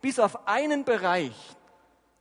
Bis 0.00 0.18
auf 0.18 0.48
einen 0.48 0.86
Bereich, 0.86 1.36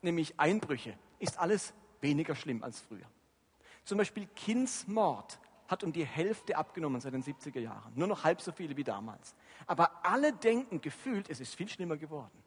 nämlich 0.02 0.38
Einbrüche, 0.38 0.98
ist 1.20 1.40
alles 1.40 1.74
weniger 2.02 2.36
schlimm 2.36 2.62
als 2.62 2.82
früher. 2.82 3.08
Zum 3.86 3.98
Beispiel 3.98 4.28
Kindsmord 4.36 5.40
hat 5.70 5.86
um 5.86 5.94
die 5.94 6.06
Hälfte 6.06 6.58
abgenommen 6.58 7.00
seit 7.00 7.14
den 7.14 7.24
70er 7.24 7.62
Jahren. 7.62 7.94
Nur 7.96 8.10
noch 8.10 8.26
halb 8.26 8.42
so 8.42 8.52
viele 8.52 8.76
wie 8.76 8.84
damals. 8.84 9.34
Aber 9.68 10.04
alle 10.04 10.34
denken 10.34 10.82
gefühlt, 10.82 11.30
es 11.30 11.40
ist 11.40 11.56
viel 11.56 11.70
schlimmer 11.70 11.96
geworden. 11.96 12.44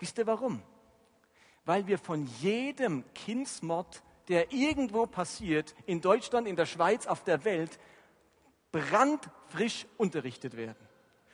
Wisst 0.00 0.18
ihr 0.18 0.26
warum? 0.26 0.60
Weil 1.64 1.86
wir 1.86 1.98
von 1.98 2.26
jedem 2.40 3.04
Kindsmord, 3.14 4.02
der 4.28 4.52
irgendwo 4.52 5.06
passiert, 5.06 5.74
in 5.86 6.00
Deutschland, 6.00 6.48
in 6.48 6.56
der 6.56 6.66
Schweiz, 6.66 7.06
auf 7.06 7.24
der 7.24 7.44
Welt, 7.44 7.78
brandfrisch 8.72 9.86
unterrichtet 9.98 10.56
werden. 10.56 10.88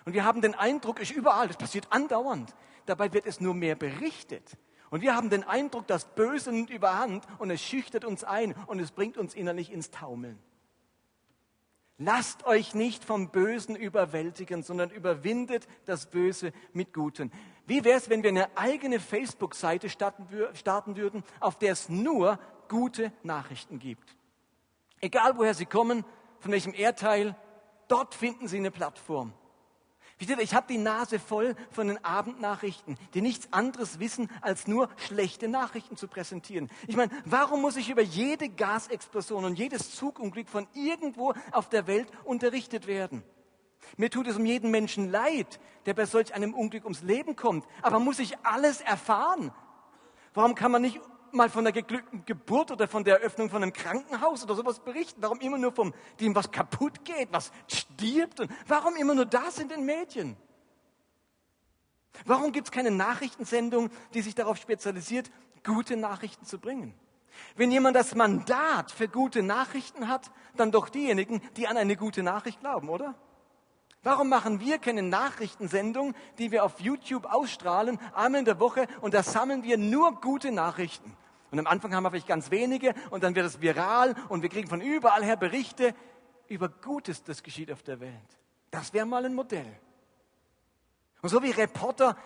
Und 0.04 0.12
wir 0.14 0.24
haben 0.24 0.40
den 0.40 0.54
Eindruck, 0.54 1.00
es 1.00 1.10
ist 1.10 1.16
überall, 1.16 1.48
das 1.48 1.56
passiert 1.56 1.86
andauernd. 1.90 2.54
Dabei 2.86 3.12
wird 3.12 3.26
es 3.26 3.40
nur 3.40 3.54
mehr 3.54 3.74
berichtet. 3.74 4.56
Und 4.90 5.02
wir 5.02 5.14
haben 5.14 5.28
den 5.30 5.44
Eindruck, 5.44 5.86
das 5.86 6.06
Böse 6.14 6.50
nimmt 6.50 6.70
überhand 6.70 7.24
und 7.38 7.50
es 7.50 7.60
schüchtert 7.60 8.04
uns 8.04 8.24
ein 8.24 8.54
und 8.66 8.80
es 8.80 8.90
bringt 8.90 9.18
uns 9.18 9.34
innerlich 9.34 9.70
ins 9.70 9.90
Taumeln. 9.90 10.38
Lasst 12.00 12.46
euch 12.46 12.74
nicht 12.74 13.04
vom 13.04 13.30
Bösen 13.30 13.74
überwältigen, 13.74 14.62
sondern 14.62 14.90
überwindet 14.90 15.66
das 15.84 16.06
Böse 16.06 16.52
mit 16.72 16.94
Guten. 16.94 17.32
Wie 17.66 17.84
wäre 17.84 17.98
es, 17.98 18.08
wenn 18.08 18.22
wir 18.22 18.30
eine 18.30 18.56
eigene 18.56 19.00
Facebook-Seite 19.00 19.90
starten 19.90 20.96
würden, 20.96 21.24
auf 21.40 21.58
der 21.58 21.72
es 21.72 21.88
nur 21.88 22.38
gute 22.68 23.12
Nachrichten 23.24 23.80
gibt? 23.80 24.16
Egal 25.00 25.36
woher 25.38 25.54
sie 25.54 25.66
kommen, 25.66 26.04
von 26.38 26.52
welchem 26.52 26.72
Erdteil, 26.72 27.34
dort 27.88 28.14
finden 28.14 28.46
sie 28.46 28.58
eine 28.58 28.70
Plattform. 28.70 29.32
Ich 30.18 30.54
habe 30.54 30.66
die 30.68 30.78
Nase 30.78 31.18
voll 31.18 31.54
von 31.70 31.88
den 31.88 32.04
Abendnachrichten, 32.04 32.98
die 33.14 33.20
nichts 33.20 33.52
anderes 33.52 34.00
wissen, 34.00 34.28
als 34.40 34.66
nur 34.66 34.88
schlechte 34.96 35.48
Nachrichten 35.48 35.96
zu 35.96 36.08
präsentieren. 36.08 36.68
Ich 36.88 36.96
meine, 36.96 37.12
warum 37.24 37.60
muss 37.60 37.76
ich 37.76 37.88
über 37.88 38.02
jede 38.02 38.48
Gasexplosion 38.48 39.44
und 39.44 39.58
jedes 39.58 39.94
Zugunglück 39.94 40.48
von 40.48 40.66
irgendwo 40.74 41.34
auf 41.52 41.68
der 41.68 41.86
Welt 41.86 42.08
unterrichtet 42.24 42.86
werden? 42.86 43.22
Mir 43.96 44.10
tut 44.10 44.26
es 44.26 44.36
um 44.36 44.44
jeden 44.44 44.70
Menschen 44.70 45.10
leid, 45.10 45.60
der 45.86 45.94
bei 45.94 46.04
solch 46.04 46.34
einem 46.34 46.52
Unglück 46.52 46.84
ums 46.84 47.02
Leben 47.02 47.36
kommt. 47.36 47.64
Aber 47.82 48.00
muss 48.00 48.18
ich 48.18 48.36
alles 48.44 48.80
erfahren? 48.80 49.52
Warum 50.34 50.54
kann 50.54 50.72
man 50.72 50.82
nicht 50.82 51.00
mal 51.34 51.48
von 51.48 51.64
der 51.64 51.72
geglückten 51.72 52.24
Geburt 52.24 52.70
oder 52.70 52.88
von 52.88 53.04
der 53.04 53.20
Eröffnung 53.20 53.50
von 53.50 53.62
einem 53.62 53.72
Krankenhaus 53.72 54.42
oder 54.42 54.54
sowas 54.54 54.80
berichten? 54.80 55.22
Warum 55.22 55.40
immer 55.40 55.58
nur 55.58 55.72
vom 55.72 55.94
dem, 56.20 56.34
was 56.34 56.50
kaputt 56.50 57.04
geht, 57.04 57.28
was 57.32 57.52
stirbt? 57.66 58.40
Und 58.40 58.50
warum 58.66 58.96
immer 58.96 59.14
nur 59.14 59.26
das 59.26 59.58
in 59.58 59.68
den 59.68 59.84
Medien? 59.84 60.36
Warum 62.24 62.52
gibt 62.52 62.68
es 62.68 62.72
keine 62.72 62.90
Nachrichtensendung, 62.90 63.90
die 64.14 64.22
sich 64.22 64.34
darauf 64.34 64.56
spezialisiert, 64.56 65.30
gute 65.64 65.96
Nachrichten 65.96 66.44
zu 66.44 66.58
bringen? 66.58 66.94
Wenn 67.56 67.70
jemand 67.70 67.96
das 67.96 68.14
Mandat 68.14 68.90
für 68.90 69.08
gute 69.08 69.42
Nachrichten 69.42 70.08
hat, 70.08 70.30
dann 70.56 70.72
doch 70.72 70.88
diejenigen, 70.88 71.40
die 71.56 71.68
an 71.68 71.76
eine 71.76 71.96
gute 71.96 72.22
Nachricht 72.22 72.60
glauben, 72.60 72.88
oder? 72.88 73.14
Warum 74.02 74.28
machen 74.28 74.60
wir 74.60 74.78
keine 74.78 75.02
Nachrichtensendung, 75.02 76.14
die 76.38 76.50
wir 76.52 76.64
auf 76.64 76.80
YouTube 76.80 77.26
ausstrahlen, 77.26 77.98
einmal 78.14 78.40
in 78.40 78.44
der 78.44 78.60
Woche 78.60 78.86
und 79.00 79.14
da 79.14 79.22
sammeln 79.22 79.64
wir 79.64 79.76
nur 79.76 80.20
gute 80.20 80.52
Nachrichten? 80.52 81.16
Und 81.50 81.58
am 81.58 81.66
Anfang 81.66 81.94
haben 81.94 82.04
wir 82.04 82.10
vielleicht 82.10 82.28
ganz 82.28 82.50
wenige 82.50 82.94
und 83.10 83.24
dann 83.24 83.34
wird 83.34 83.46
es 83.46 83.60
viral 83.60 84.14
und 84.28 84.42
wir 84.42 84.50
kriegen 84.50 84.68
von 84.68 84.80
überall 84.80 85.24
her 85.24 85.36
Berichte 85.36 85.94
über 86.46 86.68
Gutes, 86.68 87.24
das 87.24 87.42
geschieht 87.42 87.72
auf 87.72 87.82
der 87.82 88.00
Welt. 88.00 88.38
Das 88.70 88.92
wäre 88.92 89.06
mal 89.06 89.24
ein 89.24 89.34
Modell. 89.34 89.80
Und 91.22 91.30
so 91.30 91.42
wie 91.42 91.50
Reporter 91.50 92.16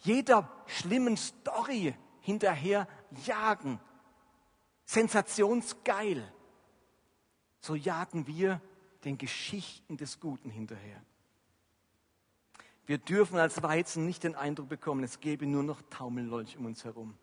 jeder 0.00 0.48
schlimmen 0.66 1.16
Story 1.16 1.94
hinterher 2.20 2.86
jagen, 3.24 3.80
sensationsgeil, 4.84 6.32
so 7.60 7.74
jagen 7.74 8.26
wir 8.26 8.60
den 9.04 9.18
Geschichten 9.18 9.96
des 9.96 10.20
Guten 10.20 10.50
hinterher. 10.50 11.00
Wir 12.86 12.98
dürfen 12.98 13.38
als 13.38 13.62
Weizen 13.62 14.06
nicht 14.06 14.24
den 14.24 14.34
Eindruck 14.34 14.68
bekommen, 14.68 15.04
es 15.04 15.20
gäbe 15.20 15.46
nur 15.46 15.62
noch 15.62 15.82
Taumellolch 15.90 16.56
um 16.56 16.66
uns 16.66 16.84
herum. 16.84 17.14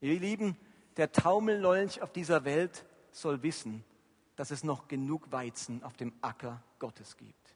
Ihr 0.00 0.18
Lieben, 0.18 0.56
der 0.96 1.12
Taumellolch 1.12 2.02
auf 2.02 2.12
dieser 2.12 2.44
Welt 2.44 2.84
soll 3.12 3.42
wissen, 3.42 3.84
dass 4.36 4.50
es 4.50 4.64
noch 4.64 4.88
genug 4.88 5.30
Weizen 5.32 5.82
auf 5.82 5.96
dem 5.96 6.12
Acker 6.22 6.62
Gottes 6.78 7.16
gibt. 7.16 7.54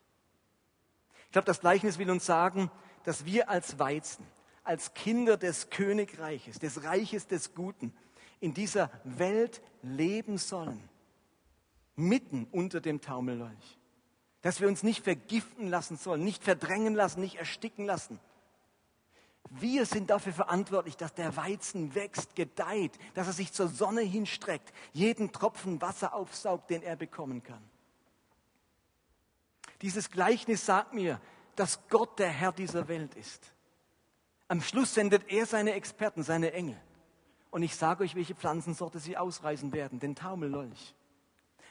Ich 1.26 1.32
glaube, 1.32 1.46
das 1.46 1.60
Gleichnis 1.60 1.98
will 1.98 2.10
uns 2.10 2.26
sagen, 2.26 2.70
dass 3.04 3.24
wir 3.24 3.48
als 3.48 3.78
Weizen, 3.78 4.26
als 4.64 4.94
Kinder 4.94 5.36
des 5.36 5.70
Königreiches, 5.70 6.58
des 6.58 6.84
Reiches 6.84 7.26
des 7.26 7.54
Guten, 7.54 7.92
in 8.40 8.54
dieser 8.54 8.90
Welt 9.04 9.62
leben 9.82 10.38
sollen 10.38 10.88
mitten 11.98 12.46
unter 12.50 12.80
dem 12.80 13.00
Taumellolch. 13.00 13.78
Dass 14.42 14.60
wir 14.60 14.68
uns 14.68 14.82
nicht 14.82 15.02
vergiften 15.02 15.68
lassen 15.68 15.96
sollen, 15.96 16.24
nicht 16.24 16.44
verdrängen 16.44 16.94
lassen, 16.94 17.20
nicht 17.20 17.36
ersticken 17.36 17.86
lassen. 17.86 18.20
Wir 19.50 19.86
sind 19.86 20.10
dafür 20.10 20.32
verantwortlich, 20.32 20.96
dass 20.96 21.14
der 21.14 21.36
Weizen 21.36 21.94
wächst, 21.94 22.36
gedeiht, 22.36 22.98
dass 23.14 23.26
er 23.26 23.32
sich 23.32 23.52
zur 23.52 23.68
Sonne 23.68 24.02
hinstreckt, 24.02 24.72
jeden 24.92 25.32
Tropfen 25.32 25.80
Wasser 25.80 26.14
aufsaugt, 26.14 26.70
den 26.70 26.82
er 26.82 26.96
bekommen 26.96 27.42
kann. 27.42 27.62
Dieses 29.80 30.10
Gleichnis 30.10 30.66
sagt 30.66 30.92
mir, 30.92 31.20
dass 31.56 31.80
Gott 31.88 32.18
der 32.18 32.28
Herr 32.28 32.52
dieser 32.52 32.88
Welt 32.88 33.14
ist. 33.14 33.52
Am 34.48 34.60
Schluss 34.60 34.94
sendet 34.94 35.30
er 35.30 35.46
seine 35.46 35.72
Experten, 35.72 36.22
seine 36.22 36.52
Engel. 36.52 36.80
Und 37.50 37.62
ich 37.62 37.74
sage 37.74 38.04
euch, 38.04 38.14
welche 38.14 38.34
Pflanzensorte 38.34 38.98
sie 38.98 39.16
ausreißen 39.16 39.72
werden, 39.72 39.98
den 39.98 40.14
Taumellolch. 40.14 40.94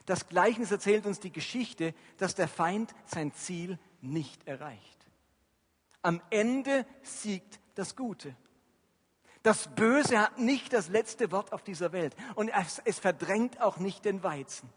Das 0.07 0.29
Gleichnis 0.29 0.71
erzählt 0.71 1.05
uns 1.05 1.19
die 1.19 1.33
Geschichte, 1.33 1.93
dass 2.17 2.33
der 2.33 2.47
Feind 2.47 2.95
sein 3.05 3.33
Ziel 3.33 3.77
nicht 3.99 4.47
erreicht. 4.47 5.05
Am 6.01 6.21
Ende 6.29 6.85
siegt 7.03 7.59
das 7.75 7.97
Gute. 7.97 8.33
Das 9.43 9.67
Böse 9.75 10.17
hat 10.19 10.39
nicht 10.39 10.71
das 10.71 10.87
letzte 10.87 11.29
Wort 11.33 11.51
auf 11.51 11.61
dieser 11.61 11.91
Welt 11.91 12.15
und 12.35 12.47
es, 12.47 12.81
es, 12.85 12.99
verdrängt 12.99 13.59
auch 13.59 13.79
nicht 13.79 14.05
den 14.05 14.23
Weizen. 14.23 14.69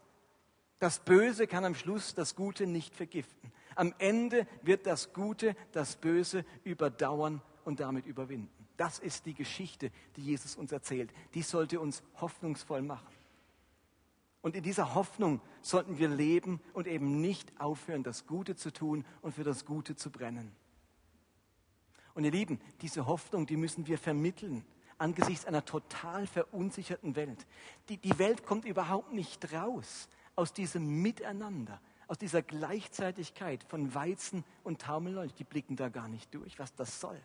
Das 0.79 0.99
Böse 0.99 1.47
kann 1.47 1.63
am 1.63 1.75
Schluss 1.75 2.13
das 2.13 2.35
Gute 2.35 2.67
nicht 2.67 2.93
vergiften. 2.93 3.53
Am 3.75 3.93
Ende 3.99 4.45
wird 4.63 4.85
das 4.85 5.13
Gute 5.13 5.55
das 5.71 5.95
Böse 5.95 6.43
überdauern 6.65 7.41
und 7.63 7.79
damit 7.79 8.05
überwinden. 8.05 8.67
Das 8.75 8.99
ist 8.99 9.25
die 9.25 9.33
Geschichte, 9.33 9.91
die 10.17 10.23
Jesus 10.23 10.57
uns 10.57 10.73
erzählt. 10.73 11.09
Die 11.35 11.41
sollte 11.41 11.79
uns 11.79 12.03
hoffnungsvoll 12.19 12.81
machen. 12.81 13.20
Und 14.41 14.55
in 14.55 14.63
dieser 14.63 14.95
Hoffnung 14.95 15.39
sollten 15.61 15.99
wir 15.99 16.09
leben 16.09 16.59
und 16.73 16.87
eben 16.87 17.21
nicht 17.21 17.59
aufhören, 17.59 18.03
das 18.03 18.25
Gute 18.25 18.55
zu 18.55 18.71
tun 18.71 19.05
und 19.21 19.35
für 19.35 19.43
das 19.43 19.65
Gute 19.65 19.95
zu 19.95 20.11
brennen. 20.11 20.51
Und 22.13 22.23
ihr 22.23 22.31
Lieben, 22.31 22.59
diese 22.81 23.05
Hoffnung, 23.05 23.45
die 23.45 23.57
müssen 23.57 23.87
wir 23.87 23.97
vermitteln 23.97 24.65
angesichts 25.01 25.45
einer 25.45 25.65
total 25.65 26.27
verunsicherten 26.27 27.15
Welt. 27.15 27.47
Die, 27.89 27.97
die 27.97 28.17
Welt 28.19 28.45
kommt 28.45 28.65
überhaupt 28.65 29.11
nicht 29.11 29.51
raus 29.51 30.07
aus 30.35 30.53
diesem 30.53 31.01
Miteinander, 31.01 31.81
aus 32.07 32.19
dieser 32.19 32.43
Gleichzeitigkeit 32.43 33.63
von 33.63 33.93
Weizen 33.95 34.45
und 34.63 34.81
Taumellolch. 34.81 35.33
Die 35.33 35.43
blicken 35.43 35.75
da 35.75 35.89
gar 35.89 36.07
nicht 36.07 36.33
durch, 36.33 36.59
was 36.59 36.73
das 36.75 36.99
soll. 36.99 37.19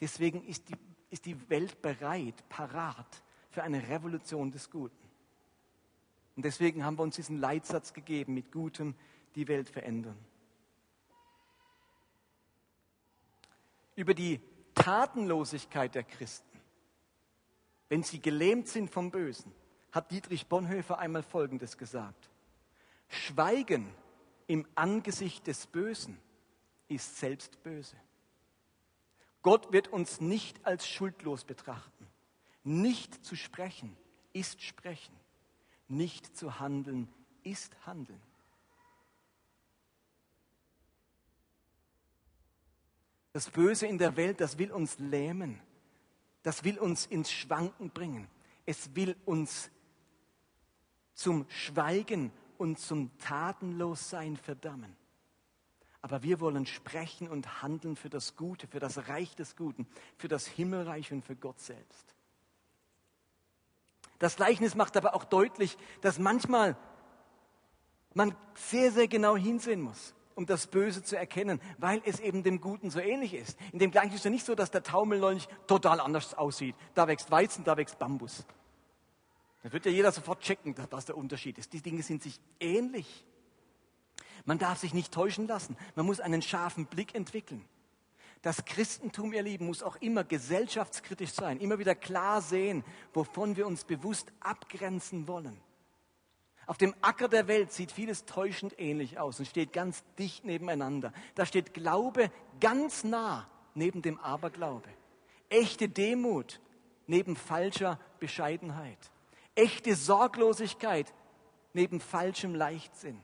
Deswegen 0.00 0.42
ist 0.44 0.70
die, 0.70 0.74
ist 1.10 1.26
die 1.26 1.50
Welt 1.50 1.82
bereit, 1.82 2.48
parat 2.48 3.22
für 3.50 3.62
eine 3.62 3.86
Revolution 3.88 4.50
des 4.50 4.70
Guten. 4.70 5.01
Und 6.36 6.44
deswegen 6.44 6.84
haben 6.84 6.98
wir 6.98 7.02
uns 7.02 7.16
diesen 7.16 7.38
Leitsatz 7.38 7.92
gegeben, 7.92 8.34
mit 8.34 8.52
Gutem 8.52 8.94
die 9.34 9.48
Welt 9.48 9.68
verändern. 9.68 10.18
Über 13.94 14.14
die 14.14 14.40
Tatenlosigkeit 14.74 15.94
der 15.94 16.04
Christen, 16.04 16.58
wenn 17.88 18.02
sie 18.02 18.20
gelähmt 18.20 18.68
sind 18.68 18.88
vom 18.88 19.10
Bösen, 19.10 19.52
hat 19.90 20.10
Dietrich 20.10 20.46
Bonhoeffer 20.46 20.98
einmal 20.98 21.22
Folgendes 21.22 21.76
gesagt. 21.76 22.30
Schweigen 23.08 23.92
im 24.46 24.66
Angesicht 24.74 25.46
des 25.46 25.66
Bösen 25.66 26.18
ist 26.88 27.18
selbst 27.18 27.62
böse. 27.62 27.96
Gott 29.42 29.72
wird 29.72 29.88
uns 29.88 30.20
nicht 30.20 30.64
als 30.64 30.88
schuldlos 30.88 31.44
betrachten. 31.44 32.06
Nicht 32.64 33.24
zu 33.24 33.36
sprechen 33.36 33.96
ist 34.32 34.62
sprechen. 34.62 35.14
Nicht 35.88 36.36
zu 36.36 36.58
handeln 36.60 37.08
ist 37.42 37.74
Handeln. 37.86 38.20
Das 43.32 43.50
Böse 43.50 43.86
in 43.86 43.98
der 43.98 44.16
Welt, 44.16 44.40
das 44.40 44.58
will 44.58 44.70
uns 44.70 44.98
lähmen. 44.98 45.60
Das 46.42 46.64
will 46.64 46.78
uns 46.78 47.06
ins 47.06 47.30
Schwanken 47.32 47.90
bringen. 47.90 48.28
Es 48.66 48.94
will 48.94 49.16
uns 49.24 49.70
zum 51.14 51.48
Schweigen 51.48 52.32
und 52.58 52.78
zum 52.78 53.16
Tatenlossein 53.18 54.36
verdammen. 54.36 54.96
Aber 56.00 56.22
wir 56.22 56.40
wollen 56.40 56.66
sprechen 56.66 57.28
und 57.28 57.62
handeln 57.62 57.96
für 57.96 58.10
das 58.10 58.36
Gute, 58.36 58.66
für 58.66 58.80
das 58.80 59.08
Reich 59.08 59.36
des 59.36 59.56
Guten, 59.56 59.86
für 60.18 60.28
das 60.28 60.46
Himmelreich 60.46 61.12
und 61.12 61.24
für 61.24 61.36
Gott 61.36 61.60
selbst. 61.60 62.11
Das 64.22 64.36
Gleichnis 64.36 64.76
macht 64.76 64.96
aber 64.96 65.16
auch 65.16 65.24
deutlich, 65.24 65.76
dass 66.00 66.20
manchmal 66.20 66.76
man 68.14 68.36
sehr, 68.54 68.92
sehr 68.92 69.08
genau 69.08 69.36
hinsehen 69.36 69.80
muss, 69.80 70.14
um 70.36 70.46
das 70.46 70.68
Böse 70.68 71.02
zu 71.02 71.16
erkennen, 71.16 71.60
weil 71.78 72.00
es 72.04 72.20
eben 72.20 72.44
dem 72.44 72.60
Guten 72.60 72.88
so 72.92 73.00
ähnlich 73.00 73.34
ist. 73.34 73.58
In 73.72 73.80
dem 73.80 73.90
Gleichnis 73.90 74.18
ist 74.18 74.24
ja 74.24 74.30
nicht 74.30 74.46
so, 74.46 74.54
dass 74.54 74.70
der 74.70 74.84
Taumellolch 74.84 75.48
total 75.66 75.98
anders 75.98 76.34
aussieht. 76.34 76.76
Da 76.94 77.08
wächst 77.08 77.32
Weizen, 77.32 77.64
da 77.64 77.76
wächst 77.76 77.98
Bambus. 77.98 78.46
Da 79.64 79.72
wird 79.72 79.86
ja 79.86 79.90
jeder 79.90 80.12
sofort 80.12 80.40
checken, 80.40 80.76
was 80.90 81.04
der 81.04 81.16
Unterschied 81.16 81.58
ist. 81.58 81.72
Die 81.72 81.82
Dinge 81.82 82.04
sind 82.04 82.22
sich 82.22 82.38
ähnlich. 82.60 83.24
Man 84.44 84.60
darf 84.60 84.78
sich 84.78 84.94
nicht 84.94 85.12
täuschen 85.12 85.48
lassen. 85.48 85.76
Man 85.96 86.06
muss 86.06 86.20
einen 86.20 86.42
scharfen 86.42 86.86
Blick 86.86 87.16
entwickeln. 87.16 87.64
Das 88.42 88.64
Christentum, 88.64 89.32
ihr 89.32 89.42
Lieben, 89.42 89.66
muss 89.66 89.84
auch 89.84 89.96
immer 89.96 90.24
gesellschaftskritisch 90.24 91.30
sein, 91.30 91.60
immer 91.60 91.78
wieder 91.78 91.94
klar 91.94 92.42
sehen, 92.42 92.84
wovon 93.14 93.56
wir 93.56 93.68
uns 93.68 93.84
bewusst 93.84 94.32
abgrenzen 94.40 95.28
wollen. 95.28 95.60
Auf 96.66 96.76
dem 96.76 96.92
Acker 97.02 97.28
der 97.28 97.46
Welt 97.46 97.72
sieht 97.72 97.92
vieles 97.92 98.24
täuschend 98.24 98.78
ähnlich 98.78 99.18
aus 99.18 99.38
und 99.38 99.46
steht 99.46 99.72
ganz 99.72 100.02
dicht 100.18 100.44
nebeneinander. 100.44 101.12
Da 101.36 101.46
steht 101.46 101.72
Glaube 101.72 102.30
ganz 102.60 103.04
nah 103.04 103.48
neben 103.74 104.02
dem 104.02 104.18
Aberglaube. 104.18 104.88
Echte 105.48 105.88
Demut 105.88 106.60
neben 107.06 107.36
falscher 107.36 107.98
Bescheidenheit. 108.18 108.98
Echte 109.54 109.94
Sorglosigkeit 109.94 111.12
neben 111.74 112.00
falschem 112.00 112.54
Leichtsinn. 112.54 113.20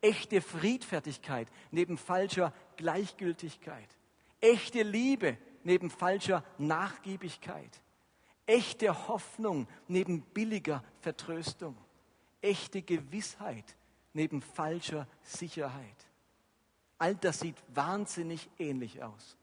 Echte 0.00 0.40
Friedfertigkeit 0.40 1.48
neben 1.70 1.98
falscher 1.98 2.52
Gleichgültigkeit 2.76 3.88
echte 4.40 4.82
Liebe 4.82 5.38
neben 5.62 5.90
falscher 5.90 6.44
Nachgiebigkeit, 6.58 7.82
echte 8.46 9.08
Hoffnung 9.08 9.66
neben 9.88 10.22
billiger 10.22 10.84
Vertröstung, 11.00 11.76
echte 12.40 12.82
Gewissheit 12.82 13.76
neben 14.12 14.42
falscher 14.42 15.08
Sicherheit. 15.22 15.96
All 16.98 17.16
das 17.16 17.40
sieht 17.40 17.56
wahnsinnig 17.74 18.48
ähnlich 18.58 19.02
aus 19.02 19.36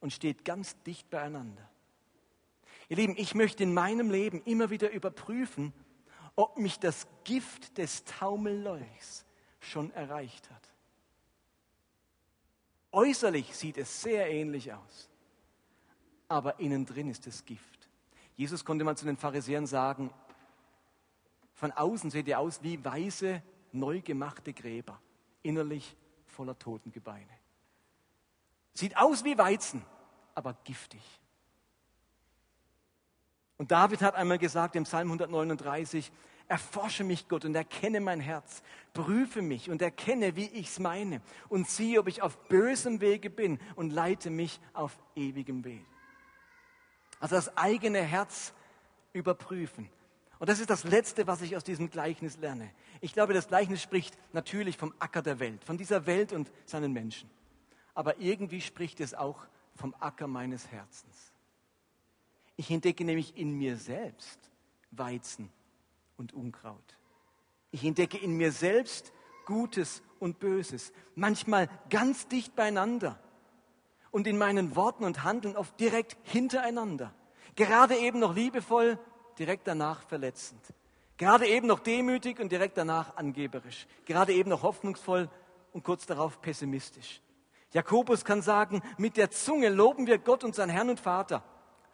und 0.00 0.12
steht 0.12 0.44
ganz 0.44 0.80
dicht 0.82 1.08
beieinander. 1.10 1.68
Ihr 2.88 2.96
Lieben, 2.96 3.14
ich 3.16 3.34
möchte 3.34 3.62
in 3.62 3.72
meinem 3.72 4.10
Leben 4.10 4.42
immer 4.44 4.70
wieder 4.70 4.90
überprüfen, 4.90 5.72
ob 6.34 6.58
mich 6.58 6.78
das 6.78 7.06
Gift 7.24 7.78
des 7.78 8.04
Taumelleuchs 8.04 9.24
schon 9.60 9.92
erreicht 9.92 10.50
hat. 10.50 10.69
Äußerlich 12.92 13.56
sieht 13.56 13.78
es 13.78 14.02
sehr 14.02 14.30
ähnlich 14.30 14.72
aus, 14.72 15.08
aber 16.28 16.58
innen 16.58 16.86
drin 16.86 17.08
ist 17.08 17.26
es 17.26 17.44
Gift. 17.44 17.88
Jesus 18.36 18.64
konnte 18.64 18.84
mal 18.84 18.96
zu 18.96 19.04
den 19.04 19.16
Pharisäern 19.16 19.66
sagen, 19.66 20.10
von 21.54 21.72
außen 21.72 22.10
seht 22.10 22.26
ihr 22.26 22.38
aus 22.38 22.62
wie 22.62 22.82
weiße, 22.82 23.42
neu 23.72 24.00
gemachte 24.00 24.52
Gräber, 24.52 25.00
innerlich 25.42 25.96
voller 26.26 26.58
Totengebeine. 26.58 27.28
Sieht 28.72 28.96
aus 28.96 29.24
wie 29.24 29.36
Weizen, 29.36 29.84
aber 30.34 30.54
giftig. 30.64 31.02
Und 33.58 33.70
David 33.70 34.00
hat 34.00 34.14
einmal 34.14 34.38
gesagt 34.38 34.74
im 34.74 34.84
Psalm 34.84 35.08
139, 35.08 36.10
Erforsche 36.50 37.04
mich, 37.04 37.28
Gott, 37.28 37.44
und 37.44 37.54
erkenne 37.54 38.00
mein 38.00 38.18
Herz. 38.18 38.64
Prüfe 38.92 39.40
mich 39.40 39.70
und 39.70 39.80
erkenne, 39.80 40.34
wie 40.34 40.46
ich 40.46 40.66
es 40.66 40.80
meine. 40.80 41.22
Und 41.48 41.68
siehe, 41.68 42.00
ob 42.00 42.08
ich 42.08 42.22
auf 42.22 42.48
bösem 42.48 43.00
Wege 43.00 43.30
bin 43.30 43.60
und 43.76 43.92
leite 43.92 44.30
mich 44.30 44.60
auf 44.72 44.98
ewigem 45.14 45.64
Weg. 45.64 45.86
Also 47.20 47.36
das 47.36 47.56
eigene 47.56 48.02
Herz 48.02 48.52
überprüfen. 49.12 49.88
Und 50.40 50.48
das 50.48 50.58
ist 50.58 50.70
das 50.70 50.82
Letzte, 50.82 51.28
was 51.28 51.40
ich 51.40 51.56
aus 51.56 51.62
diesem 51.62 51.88
Gleichnis 51.88 52.36
lerne. 52.38 52.68
Ich 53.00 53.12
glaube, 53.12 53.32
das 53.32 53.46
Gleichnis 53.46 53.80
spricht 53.80 54.18
natürlich 54.32 54.76
vom 54.76 54.92
Acker 54.98 55.22
der 55.22 55.38
Welt, 55.38 55.62
von 55.62 55.78
dieser 55.78 56.04
Welt 56.06 56.32
und 56.32 56.50
seinen 56.66 56.92
Menschen. 56.92 57.30
Aber 57.94 58.18
irgendwie 58.18 58.60
spricht 58.60 58.98
es 58.98 59.14
auch 59.14 59.46
vom 59.76 59.94
Acker 60.00 60.26
meines 60.26 60.66
Herzens. 60.72 61.32
Ich 62.56 62.72
entdecke 62.72 63.04
nämlich 63.04 63.36
in 63.36 63.52
mir 63.56 63.76
selbst 63.76 64.50
Weizen 64.90 65.48
und 66.20 66.34
Unkraut. 66.34 66.96
Ich 67.72 67.84
entdecke 67.84 68.18
in 68.18 68.36
mir 68.36 68.52
selbst 68.52 69.12
Gutes 69.46 70.02
und 70.20 70.38
Böses, 70.38 70.92
manchmal 71.16 71.68
ganz 71.88 72.28
dicht 72.28 72.54
beieinander 72.54 73.18
und 74.10 74.26
in 74.26 74.38
meinen 74.38 74.76
Worten 74.76 75.02
und 75.04 75.24
Handeln 75.24 75.56
oft 75.56 75.80
direkt 75.80 76.16
hintereinander. 76.22 77.12
Gerade 77.56 77.96
eben 77.96 78.20
noch 78.20 78.34
liebevoll, 78.34 78.98
direkt 79.38 79.66
danach 79.66 80.02
verletzend. 80.02 80.60
Gerade 81.16 81.46
eben 81.46 81.66
noch 81.66 81.80
demütig 81.80 82.38
und 82.38 82.52
direkt 82.52 82.76
danach 82.76 83.16
angeberisch. 83.16 83.86
Gerade 84.04 84.32
eben 84.32 84.50
noch 84.50 84.62
hoffnungsvoll 84.62 85.28
und 85.72 85.84
kurz 85.84 86.06
darauf 86.06 86.40
pessimistisch. 86.40 87.22
Jakobus 87.72 88.24
kann 88.24 88.42
sagen, 88.42 88.82
mit 88.98 89.16
der 89.16 89.30
Zunge 89.30 89.68
loben 89.68 90.06
wir 90.06 90.18
Gott, 90.18 90.44
unseren 90.44 90.68
Herrn 90.68 90.90
und 90.90 91.00
Vater. 91.00 91.42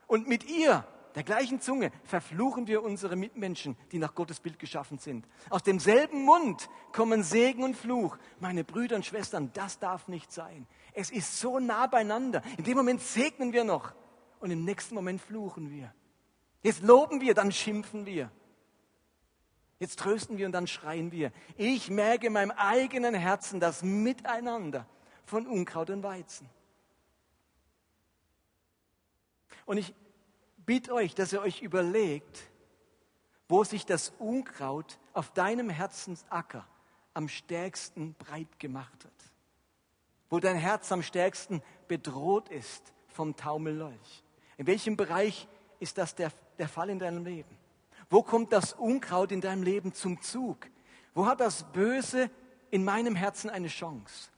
Und 0.06 0.26
mit 0.26 0.44
ihr 0.44 0.84
der 1.16 1.24
gleichen 1.24 1.62
Zunge 1.62 1.92
verfluchen 2.04 2.66
wir 2.66 2.82
unsere 2.82 3.16
Mitmenschen, 3.16 3.74
die 3.90 3.98
nach 3.98 4.14
Gottes 4.14 4.38
Bild 4.38 4.58
geschaffen 4.58 4.98
sind. 4.98 5.26
Aus 5.48 5.62
demselben 5.62 6.22
Mund 6.22 6.68
kommen 6.92 7.22
Segen 7.22 7.64
und 7.64 7.74
Fluch. 7.74 8.18
Meine 8.38 8.64
Brüder 8.64 8.96
und 8.96 9.06
Schwestern, 9.06 9.50
das 9.54 9.78
darf 9.78 10.08
nicht 10.08 10.30
sein. 10.30 10.66
Es 10.92 11.10
ist 11.10 11.40
so 11.40 11.58
nah 11.58 11.86
beieinander. 11.86 12.42
In 12.58 12.64
dem 12.64 12.76
Moment 12.76 13.00
segnen 13.00 13.54
wir 13.54 13.64
noch 13.64 13.94
und 14.40 14.50
im 14.50 14.66
nächsten 14.66 14.94
Moment 14.94 15.22
fluchen 15.22 15.70
wir. 15.70 15.90
Jetzt 16.62 16.82
loben 16.82 17.22
wir, 17.22 17.32
dann 17.32 17.50
schimpfen 17.50 18.04
wir. 18.04 18.30
Jetzt 19.78 19.98
trösten 19.98 20.36
wir 20.36 20.44
und 20.44 20.52
dann 20.52 20.66
schreien 20.66 21.12
wir. 21.12 21.32
Ich 21.56 21.88
merke 21.88 22.26
in 22.26 22.34
meinem 22.34 22.50
eigenen 22.50 23.14
Herzen 23.14 23.58
das 23.58 23.82
Miteinander 23.82 24.86
von 25.24 25.46
Unkraut 25.46 25.88
und 25.88 26.02
Weizen. 26.02 26.50
Und 29.64 29.78
ich 29.78 29.94
bitte 30.66 30.92
euch, 30.92 31.14
dass 31.14 31.32
ihr 31.32 31.40
euch 31.40 31.62
überlegt, 31.62 32.50
wo 33.48 33.64
sich 33.64 33.86
das 33.86 34.12
Unkraut 34.18 34.98
auf 35.12 35.32
deinem 35.32 35.70
Herzensacker 35.70 36.66
am 37.14 37.28
stärksten 37.28 38.14
breit 38.14 38.58
gemacht 38.58 39.04
hat. 39.04 39.12
Wo 40.28 40.40
dein 40.40 40.56
Herz 40.56 40.90
am 40.90 41.02
stärksten 41.02 41.62
bedroht 41.88 42.48
ist 42.48 42.92
vom 43.08 43.36
Taumellolch. 43.36 44.24
In 44.56 44.66
welchem 44.66 44.96
Bereich 44.96 45.48
ist 45.78 45.96
das 45.98 46.14
der, 46.14 46.32
der 46.58 46.68
Fall 46.68 46.90
in 46.90 46.98
deinem 46.98 47.24
Leben? 47.24 47.56
Wo 48.10 48.22
kommt 48.22 48.52
das 48.52 48.72
Unkraut 48.72 49.32
in 49.32 49.40
deinem 49.40 49.62
Leben 49.62 49.92
zum 49.92 50.20
Zug? 50.20 50.68
Wo 51.14 51.26
hat 51.26 51.40
das 51.40 51.64
Böse 51.72 52.30
in 52.70 52.84
meinem 52.84 53.14
Herzen 53.14 53.48
eine 53.48 53.68
Chance? 53.68 54.30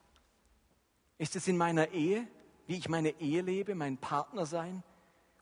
Ist 1.17 1.35
es 1.35 1.49
in 1.49 1.57
meiner 1.57 1.89
Ehe, 1.89 2.27
wie 2.67 2.77
ich 2.77 2.89
meine 2.89 3.11
Ehe 3.21 3.43
lebe, 3.43 3.75
mein 3.75 3.97
Partner 3.97 4.47
sein? 4.47 4.83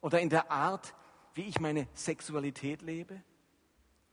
Oder 0.00 0.20
in 0.20 0.28
der 0.28 0.50
Art, 0.50 0.94
wie 1.34 1.42
ich 1.42 1.60
meine 1.60 1.86
Sexualität 1.94 2.82
lebe? 2.82 3.22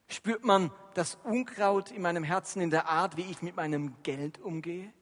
Spürt 0.08 0.44
man 0.44 0.72
das 0.94 1.16
Unkraut 1.24 1.92
in 1.92 2.02
meinem 2.02 2.24
Herzen 2.24 2.62
in 2.62 2.70
der 2.70 2.88
Art, 2.88 3.18
wie 3.18 3.24
ich 3.24 3.42
mit 3.42 3.56
meinem 3.56 3.96
Geld 4.04 4.40
umgehe? 4.40 4.94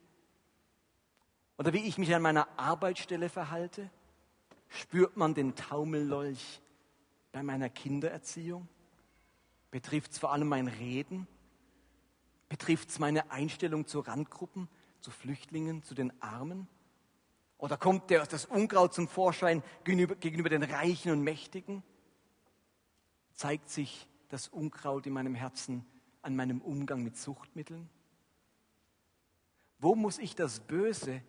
Oder 1.58 1.72
wie 1.72 1.84
ich 1.86 1.98
mich 1.98 2.14
an 2.14 2.22
meiner 2.22 2.48
Arbeitsstelle 2.58 3.28
verhalte? 3.28 3.90
Spürt 4.68 5.16
man 5.16 5.34
den 5.34 5.54
Taumellolch 5.54 6.62
bei 7.30 7.42
meiner 7.42 7.68
Kindererziehung? 7.68 8.68
Betrifft 9.70 10.12
es 10.12 10.18
vor 10.18 10.32
allem 10.32 10.48
mein 10.48 10.68
Reden? 10.68 11.26
Betrifft 12.48 12.90
es 12.90 12.98
meine 12.98 13.30
Einstellung 13.30 13.86
zu 13.86 14.00
Randgruppen, 14.00 14.68
zu 15.00 15.10
Flüchtlingen, 15.10 15.82
zu 15.82 15.94
den 15.94 16.12
Armen? 16.22 16.68
Oder 17.62 17.76
kommt 17.76 18.10
der, 18.10 18.26
das 18.26 18.44
Unkraut 18.44 18.92
zum 18.92 19.06
Vorschein 19.06 19.62
gegenüber, 19.84 20.16
gegenüber 20.16 20.48
den 20.48 20.64
Reichen 20.64 21.12
und 21.12 21.22
Mächtigen? 21.22 21.84
Zeigt 23.34 23.70
sich 23.70 24.08
das 24.30 24.48
Unkraut 24.48 25.06
in 25.06 25.12
meinem 25.12 25.36
Herzen 25.36 25.86
an 26.22 26.34
meinem 26.34 26.60
Umgang 26.60 27.04
mit 27.04 27.16
Suchtmitteln? 27.16 27.88
Wo 29.78 29.94
muss 29.94 30.18
ich 30.18 30.34
das 30.34 30.58
Böse 30.58 31.22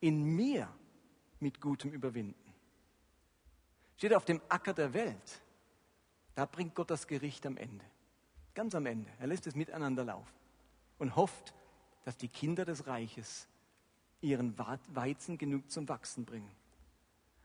in 0.00 0.24
mir 0.24 0.74
mit 1.38 1.60
Gutem 1.60 1.92
überwinden? 1.92 2.54
Steht 3.98 4.14
auf 4.14 4.24
dem 4.24 4.40
Acker 4.48 4.72
der 4.72 4.94
Welt, 4.94 5.42
da 6.34 6.46
bringt 6.46 6.74
Gott 6.76 6.90
das 6.90 7.06
Gericht 7.06 7.44
am 7.44 7.58
Ende. 7.58 7.84
Ganz 8.54 8.74
am 8.74 8.86
Ende. 8.86 9.10
Er 9.18 9.26
lässt 9.26 9.46
es 9.46 9.54
miteinander 9.54 10.04
laufen 10.04 10.34
und 10.96 11.14
hofft, 11.14 11.52
dass 12.06 12.16
die 12.16 12.28
Kinder 12.28 12.64
des 12.64 12.86
Reiches 12.86 13.48
ihren 14.20 14.56
Weizen 14.58 15.38
genug 15.38 15.70
zum 15.70 15.88
Wachsen 15.88 16.24
bringen. 16.24 16.50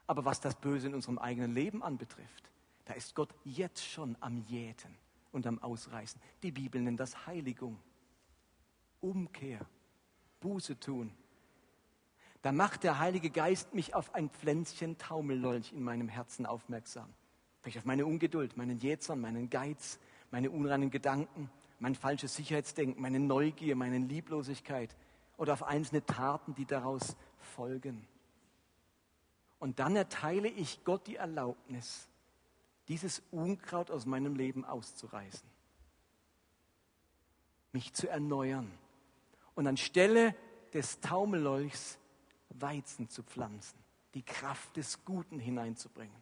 Aber 0.08 0.26
was 0.26 0.42
das 0.42 0.56
Böse 0.56 0.88
in 0.88 0.96
unserem 0.96 1.18
eigenen 1.18 1.54
Leben 1.54 1.84
anbetrifft, 1.84 2.50
da 2.86 2.94
ist 2.94 3.16
Gott 3.16 3.34
jetzt 3.44 3.86
schon 3.86 4.18
am 4.20 4.38
Jäten 4.48 4.98
und 5.32 5.48
am 5.48 5.60
Ausreißen. 5.60 6.20
Die 6.42 6.52
Bibel 6.52 6.82
nennt 6.82 7.00
das 7.00 7.26
Heiligung, 7.26 7.80
Umkehr, 9.00 9.66
Buße 10.40 10.80
tun, 10.80 11.14
Da 12.44 12.52
macht 12.52 12.84
der 12.84 13.00
Heilige 13.00 13.30
Geist 13.30 13.74
mich 13.74 13.96
auf 13.96 14.14
ein 14.14 14.30
Pflänzchen 14.30 14.98
Taumellolch 14.98 15.72
in 15.72 15.82
meinem 15.82 16.10
Herzen 16.10 16.46
aufmerksam. 16.46 17.08
Vielleicht 17.62 17.78
auf 17.78 17.86
meine 17.86 18.06
Ungeduld, 18.06 18.58
meinen 18.58 18.80
Jähzern, 18.80 19.22
meinen 19.22 19.50
Geiz, 19.50 19.98
meine 20.30 20.52
unreinen 20.52 20.92
Gedanken, 20.92 21.50
mein 21.80 21.96
falsches 21.96 22.36
Sicherheitsdenken, 22.36 23.02
meine 23.02 23.22
Neugier, 23.22 23.78
meine 23.78 23.98
Lieblosigkeit 23.98 24.94
oder 25.38 25.54
auf 25.54 25.64
einzelne 25.64 26.06
Taten, 26.06 26.56
die 26.56 26.66
daraus 26.66 27.16
folgen. 27.56 28.08
Und 29.60 29.80
dann 29.80 29.96
erteile 29.96 30.48
ich 30.48 30.84
Gott 30.84 31.08
die 31.08 31.16
Erlaubnis, 31.16 32.08
dieses 32.88 33.22
Unkraut 33.32 33.92
aus 33.92 34.06
meinem 34.06 34.36
Leben 34.36 34.66
auszureißen, 34.66 35.48
mich 37.72 37.94
zu 37.94 38.10
erneuern 38.10 38.72
und 39.56 39.68
anstelle 39.68 40.36
des 40.74 41.00
Taumellolchs 41.00 41.98
Weizen 42.50 43.10
zu 43.10 43.24
pflanzen, 43.24 43.80
die 44.14 44.24
Kraft 44.24 44.76
des 44.78 45.06
Guten 45.06 45.40
hineinzubringen. 45.40 46.22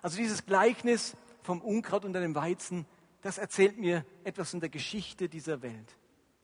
Also 0.00 0.16
dieses 0.16 0.46
Gleichnis 0.46 1.16
vom 1.42 1.60
Unkraut 1.60 2.04
unter 2.04 2.20
dem 2.20 2.34
Weizen, 2.34 2.86
das 3.20 3.38
erzählt 3.38 3.78
mir 3.78 4.04
etwas 4.24 4.50
von 4.50 4.60
der 4.60 4.68
Geschichte 4.68 5.28
dieser 5.28 5.62
Welt, 5.62 5.96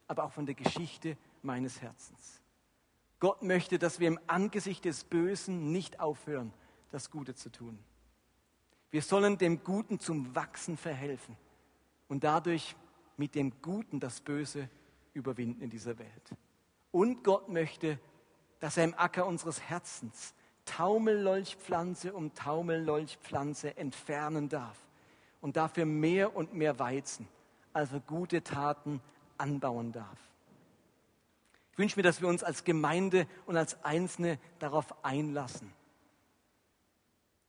aber 0.09 0.25
auch 0.25 0.33
von 0.33 0.47
der 0.47 0.55
Geschichte 0.55 1.17
meines 1.43 1.81
Herzens. 1.81 2.43
Gott 3.21 3.43
möchte, 3.43 3.79
dass 3.79 4.01
wir 4.01 4.09
im 4.09 4.19
Angesicht 4.27 4.85
des 4.85 5.05
Bösen 5.05 5.73
nicht 5.73 6.01
aufhören, 6.01 6.53
das 6.91 7.11
Gute 7.11 7.35
zu 7.35 7.51
tun. 7.51 7.79
Wir 8.91 9.03
sollen 9.03 9.39
dem 9.39 9.63
Guten 9.63 10.01
zum 10.01 10.35
Wachsen 10.35 10.77
verhelfen 10.77 11.37
und 12.09 12.25
dadurch 12.25 12.75
mit 13.17 13.35
dem 13.35 13.61
Guten 13.61 14.01
das 14.01 14.21
Böse 14.21 14.69
überwinden 15.13 15.63
in 15.63 15.71
dieser 15.71 15.99
Welt. 15.99 16.35
Und 16.91 17.23
Gott 17.23 17.49
möchte, 17.49 17.99
dass 18.61 18.77
er 18.77 18.85
im 18.85 18.95
Acker 18.95 19.27
unseres 19.27 19.61
Herzens 19.61 20.35
Taumellolchpflanze 20.65 22.13
um 22.13 22.35
Taumellolchpflanze 22.35 23.77
entfernen 23.77 24.49
darf 24.49 24.77
und 25.41 25.57
dafür 25.57 25.87
mehr 25.87 26.35
und 26.37 26.55
mehr 26.55 26.79
Weizen, 26.79 27.27
also 27.73 28.01
gute 28.01 28.43
Taten 28.43 29.01
anbauen 29.39 29.93
darf. 29.93 30.19
Ich 31.73 31.79
wünsche 31.79 31.97
mir, 31.97 32.03
dass 32.03 32.21
wir 32.21 32.29
uns 32.29 32.43
als 32.43 32.65
Gemeinde 32.65 33.27
und 33.47 33.57
als 33.57 33.83
Einzelne 33.85 34.39
darauf 34.59 35.05
einlassen, 35.05 35.73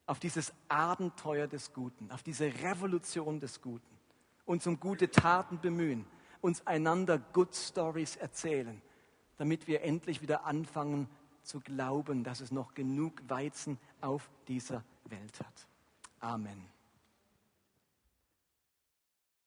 auf 0.05 0.19
dieses 0.19 0.53
Abenteuer 0.67 1.47
des 1.47 1.73
Guten, 1.73 2.11
auf 2.11 2.23
diese 2.23 2.45
Revolution 2.45 3.39
des 3.39 3.61
Guten, 3.61 3.99
uns 4.45 4.65
um 4.67 4.79
gute 4.79 5.09
Taten 5.09 5.59
bemühen, 5.59 6.05
uns 6.41 6.65
einander 6.65 7.19
Good 7.19 7.55
Stories 7.55 8.15
erzählen, 8.15 8.81
damit 9.37 9.67
wir 9.67 9.81
endlich 9.81 10.21
wieder 10.21 10.45
anfangen 10.45 11.09
zu 11.43 11.59
glauben, 11.59 12.23
dass 12.23 12.41
es 12.41 12.51
noch 12.51 12.73
genug 12.73 13.21
Weizen 13.27 13.79
auf 14.01 14.29
dieser 14.47 14.83
Welt 15.05 15.39
hat. 15.39 15.67
Amen. 16.19 16.78